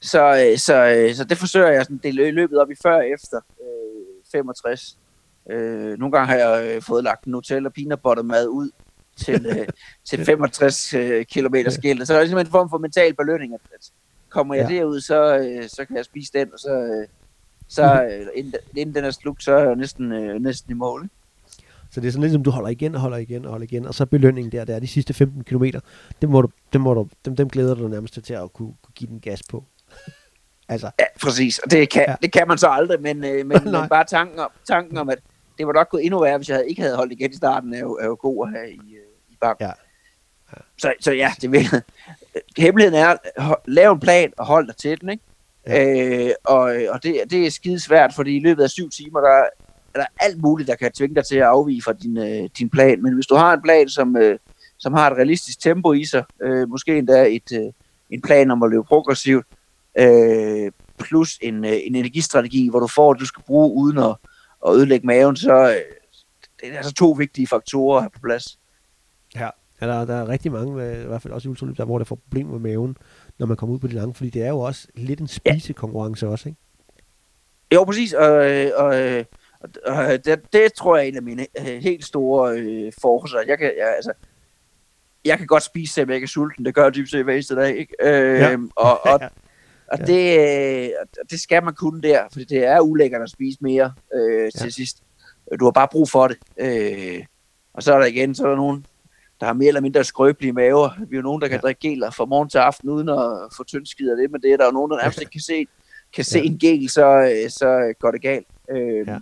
[0.02, 3.10] Så, øh, så, øh, så det forsøger jeg sådan dele løbet op i før og
[3.10, 4.98] efter øh, 65.
[5.50, 8.70] Øh, nogle gange har jeg øh, fået lagt Nutella peanut butter mad ud
[9.16, 9.68] til, øh,
[10.10, 12.08] til 65 øh, km skilt.
[12.08, 13.92] Så er det simpelthen en form for mental belønning, at, at
[14.30, 14.76] kommer jeg ja.
[14.76, 17.08] derud, så, øh, så kan jeg spise den, og så, øh,
[17.68, 21.04] så øh, inden, inden den er slugt, så er jeg næsten, øh, næsten i mål.
[21.04, 21.16] Ikke?
[21.92, 23.86] Så det er sådan lidt som, du holder igen og holder igen og holder igen,
[23.86, 25.64] og så belønningen der, der er de sidste 15 km,
[26.22, 28.94] dem, må du, dem, må du, dem, dem glæder du nærmest til at kunne, kunne
[28.96, 29.64] give den gas på.
[30.70, 30.92] altså.
[31.00, 32.16] Ja, præcis, og det kan, ja.
[32.22, 35.20] det kan man så aldrig, men, øh, men, men bare tanken om, tanken om, at
[35.58, 37.74] det var nok gået endnu værre, hvis jeg havde, ikke havde holdt igen i starten,
[37.74, 39.60] er jo, er jo god at have i, øh, i bank.
[39.60, 39.72] Ja.
[40.52, 40.62] Ja.
[40.78, 41.66] Så, så ja, det vil,
[42.58, 45.24] hemmeligheden er, at lave en plan og holde dig til den, ikke?
[45.68, 46.28] Ja.
[46.28, 49.44] Øh, og og det, det er skide svært, fordi i løbet af syv timer, der
[49.96, 52.70] er der alt muligt, der kan tvinge dig til at afvige fra din, øh, din
[52.70, 53.02] plan.
[53.02, 54.40] Men hvis du har en plan, som, øh,
[54.78, 57.72] som har et realistisk tempo i sig, øh, måske endda et, øh,
[58.10, 59.46] en plan om at løbe progressivt,
[60.00, 64.16] øh, plus en, øh, en energistrategi, hvor du får, at du skal bruge uden at,
[64.68, 65.76] at ødelægge maven, så øh,
[66.62, 68.60] det er altså to vigtige faktorer at have på plads.
[69.36, 69.50] Ja,
[69.82, 71.98] ja der, der er rigtig mange, øh, i hvert fald også i ultraløb, der hvor
[71.98, 72.98] der får problemer med maven,
[73.40, 76.26] når man kommer ud på de lange, fordi det er jo også lidt en spisekonkurrence
[76.26, 76.32] ja.
[76.32, 76.60] også, ikke?
[77.74, 79.26] Jo, præcis, og, øh, og, og,
[79.86, 83.52] og det, det tror jeg er en af mine helt store øh, forholdsregler.
[83.52, 84.14] Jeg kan, jeg, altså,
[85.26, 86.66] jeg kan godt spise, selvom jeg ikke er sulten.
[86.66, 87.78] Det gør jeg dybest set hver eneste dag.
[87.78, 87.96] Ikke?
[88.02, 88.58] Øh, ja.
[88.76, 89.22] Og, og,
[89.92, 90.06] og ja.
[90.06, 90.94] det,
[91.32, 94.70] det skal man kunne der, for det er ulækkert at spise mere øh, til ja.
[94.70, 95.04] sidst.
[95.60, 96.38] Du har bare brug for det.
[96.58, 97.26] Øh,
[97.74, 98.86] og så er der igen, så er der nogen,
[99.40, 100.90] der har mere eller mindre skrøbelige maver.
[101.08, 101.62] Vi er jo nogen, der kan ja.
[101.62, 104.58] drikke geler fra morgen til aften, uden at få tyndskid af det, men det er
[104.58, 105.68] der jo nogen, der nærmest ikke kan se,
[106.14, 106.46] kan se ja.
[106.46, 108.48] en gel, så, så går det galt.
[108.70, 109.20] Øh, ja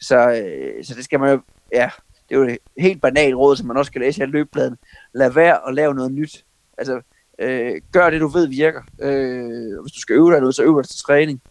[0.00, 1.40] så, øh, så det skal man jo,
[1.72, 1.90] ja,
[2.28, 4.76] det er jo et helt banalt råd, som man også kan læse i løbbladen.
[5.14, 6.44] Lad være at lave noget nyt.
[6.78, 7.00] Altså,
[7.38, 8.82] øh, gør det, du ved virker.
[9.02, 11.42] Øh, hvis du skal øve dig noget, så øv dig til træning.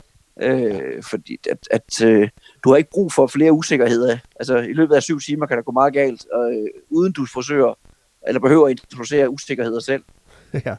[0.42, 2.30] Øh, fordi at, at øh,
[2.64, 4.18] du har ikke brug for flere usikkerheder.
[4.40, 7.26] Altså, i løbet af syv timer kan der gå meget galt, og, øh, uden du
[7.34, 7.74] forsøger,
[8.28, 10.04] eller behøver at introducere usikkerheder selv.
[10.66, 10.76] ja.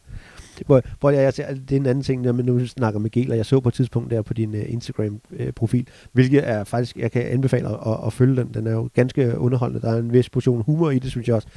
[0.66, 3.30] Hvor, hvor jeg, jeg, det er en anden ting, når man nu snakker med Gel,
[3.30, 6.96] og jeg så på et tidspunkt der på din uh, Instagram-profil, uh, hvilket er faktisk,
[6.96, 8.50] jeg kan anbefale at, at, at følge den.
[8.54, 9.86] Den er jo ganske underholdende.
[9.86, 11.48] Der er en vis portion humor i det, synes jeg også.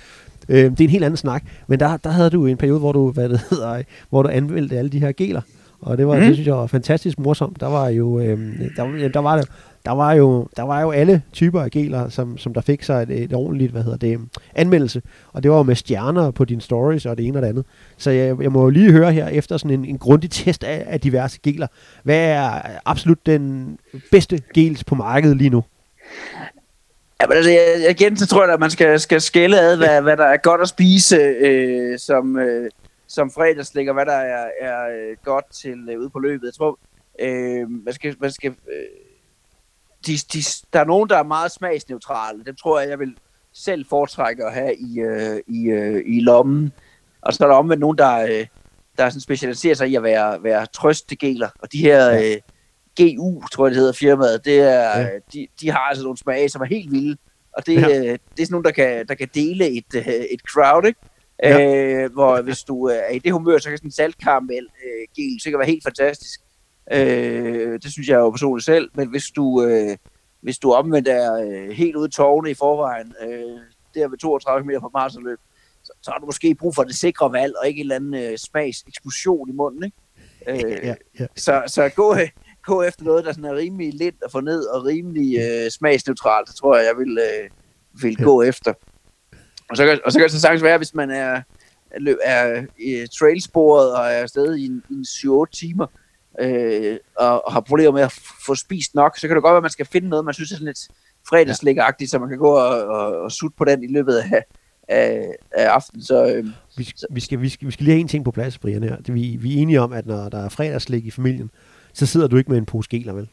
[0.50, 2.92] Uh, det er en helt anden snak, men der, der havde du en periode, hvor
[2.92, 5.42] du, hvad det hedder, hvor du anmeldte alle de her geler.
[5.82, 6.22] Og det var, mm.
[6.22, 7.60] det synes jeg var fantastisk morsomt.
[7.60, 8.38] Der var jo, øh,
[8.78, 9.50] der, der var det,
[9.86, 13.04] der var jo, der var jo alle typer af geler, som, som der fik sig
[13.04, 14.20] et, et ordentligt, hvad hedder det,
[14.56, 15.02] anmeldelse.
[15.34, 17.66] Og det var jo med stjerner på dine stories og det ene og det andet.
[17.98, 20.86] Så jeg, jeg må jo lige høre her, efter sådan en, en grundig test af,
[20.88, 21.68] af diverse geler,
[22.04, 23.78] hvad er absolut den
[24.12, 25.64] bedste gels på markedet lige nu?
[27.22, 30.02] Ja, men altså, jeg, igen, så tror jeg, at man skal, skal skælde ad, hvad,
[30.02, 32.70] hvad der er godt at spise, øh, som, øh,
[33.08, 36.46] som fredagslægger, hvad der er, er øh, godt til øh, ude på løbet.
[36.46, 36.80] Jeg tror,
[37.20, 39.13] øh, man skal, man skal øh,
[40.08, 40.40] de, de,
[40.74, 42.44] der er nogen, der er meget smagsneutrale.
[42.46, 43.16] Dem tror jeg, jeg vil
[43.54, 46.74] selv foretrække at have i, øh, i, øh, i lommen.
[47.22, 48.46] Og så er der omvendt nogen, der, øh,
[48.98, 51.50] der sådan specialiserer sig i at være, være trøstegeler.
[51.60, 52.38] Og de her, øh,
[52.98, 55.10] GU, tror jeg det hedder firmaet, det er, Ja.
[55.34, 57.18] de, de har altså nogle smage, som er helt vilde.
[57.58, 57.88] Og det, Ja.
[57.98, 61.00] øh, det er sådan nogle, der kan, der kan dele et, øh, et crowd, ikke?
[61.44, 61.76] Ja.
[62.04, 65.08] Øh, hvor hvis du øh, er i det humør, så kan sådan en saltkaramel øh,
[65.16, 66.40] gel sikkert være helt fantastisk.
[66.92, 68.90] Øh, det synes jeg jo personligt selv.
[68.96, 69.98] Men hvis du, øh,
[70.42, 73.60] hvis du omvendt er øh, helt ude i tårne i forvejen, øh,
[73.96, 75.38] der ved 32 meter fra maratonløb,
[75.84, 78.14] så, så har du måske brug for det sikre valg, og ikke en eller anden
[78.32, 79.98] øh, smagseksplosion i munden, ikke?
[80.68, 81.26] Øh, Ja, ja.
[81.36, 82.16] så, så gå,
[82.70, 86.48] gå efter noget, der sådan er rimelig lidt at få ned og rimelig øh, smagsneutralt,
[86.48, 87.50] det tror jeg, jeg vil, øh,
[88.02, 88.24] vil Ja.
[88.24, 88.74] gå efter.
[89.70, 91.42] Og så, kan, og så kan det så sagtens være, hvis man er,
[91.92, 95.06] er, er i trailsporet og er afsted i en, i en
[95.42, 95.88] 7-8 timer,
[96.40, 98.12] øh, og, og har problemer med at
[98.46, 100.52] få spist nok, så kan det godt være, at man skal finde noget, man synes
[100.52, 100.88] er sådan lidt
[101.30, 104.44] fredagslægagtigt, så man kan gå og, og, og sutte på den i løbet af,
[104.88, 106.04] af, af aftenen.
[106.04, 106.46] Så, øh,
[106.78, 108.84] Vi, sk- vi, skal, vi, skal, vi skal lige have en ting på plads, Brian,
[108.84, 108.98] her.
[109.14, 111.52] Vi, vi er enige om, at når der er fredagslæg i familien,
[111.94, 113.30] så sidder du ikke med en pose geler, vel?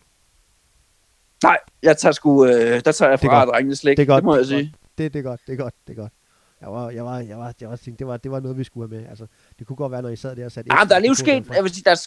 [1.42, 2.52] nej, jeg tager sgu, øh,
[2.84, 3.48] der tager jeg er fra godt.
[3.54, 4.74] drengenes slik, Det er godt, det må jeg er sige.
[4.98, 6.12] Det, det er godt, det er godt, det er godt.
[6.60, 8.64] Jeg var, jeg var, jeg var, jeg var tænkt, det var, det var noget, vi
[8.64, 9.08] skulle have med.
[9.10, 9.26] Altså,
[9.58, 10.74] det kunne godt være, når I sad der og satte...
[10.74, 12.06] Ja, men der er lige ekstra på sket, den jeg vil sige, der er,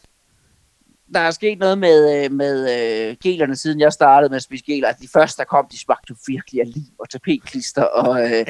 [1.14, 4.64] der er sket noget med, øh, med øh, gelerne, siden jeg startede med at spise
[4.66, 4.88] geler.
[4.88, 8.46] Altså, de første, der kom, de smagte jo virkelig af lim og tapetklister, og, øh,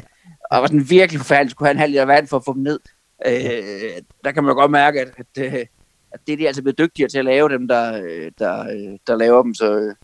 [0.51, 1.51] og var sådan virkelig forfærdeligt.
[1.51, 2.79] Skulle have en halv liter vand for at få dem ned.
[3.25, 5.65] Øh, der kan man jo godt mærke, at, at, øh,
[6.11, 9.15] at det er de altså blevet dygtigere til at lave dem, der, øh, der, der
[9.15, 9.53] laver dem.
[9.53, 9.95] Så øh,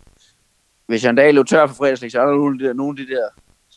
[0.88, 2.74] hvis jeg en dag løb tør for fredagslæg, så er der nogle af de der,
[2.74, 3.28] nogle af de der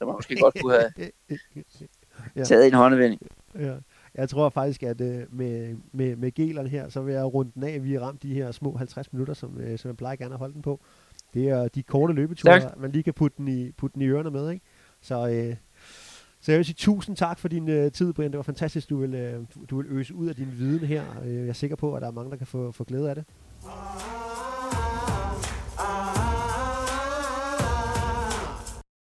[0.03, 3.23] som man måske godt kunne have taget i en håndevending.
[3.59, 3.75] Ja
[4.15, 7.63] jeg tror faktisk, at øh, med, med, med gelerne her, så vil jeg runde den
[7.63, 7.85] af.
[7.85, 10.39] Vi har ramt de her små 50 minutter, som, øh, som jeg plejer gerne at
[10.39, 10.81] holde den på.
[11.35, 12.79] Det er øh, de korte løbeture, tak.
[12.79, 14.51] man lige kan putte den i, putte den i ørerne med.
[14.51, 14.65] Ikke?
[15.01, 15.57] Så, øh,
[16.41, 18.31] så jeg vil sige tusind tak for din øh, tid, Brian.
[18.31, 21.05] Det var fantastisk, du vil, øh, du vil øse ud af din viden her.
[21.25, 23.15] Øh, jeg er sikker på, at der er mange, der kan få, få glæde af
[23.15, 23.25] det.
[23.65, 24.03] Ah, ah,
[25.79, 26.27] ah, ah.
[26.29, 26.32] ah.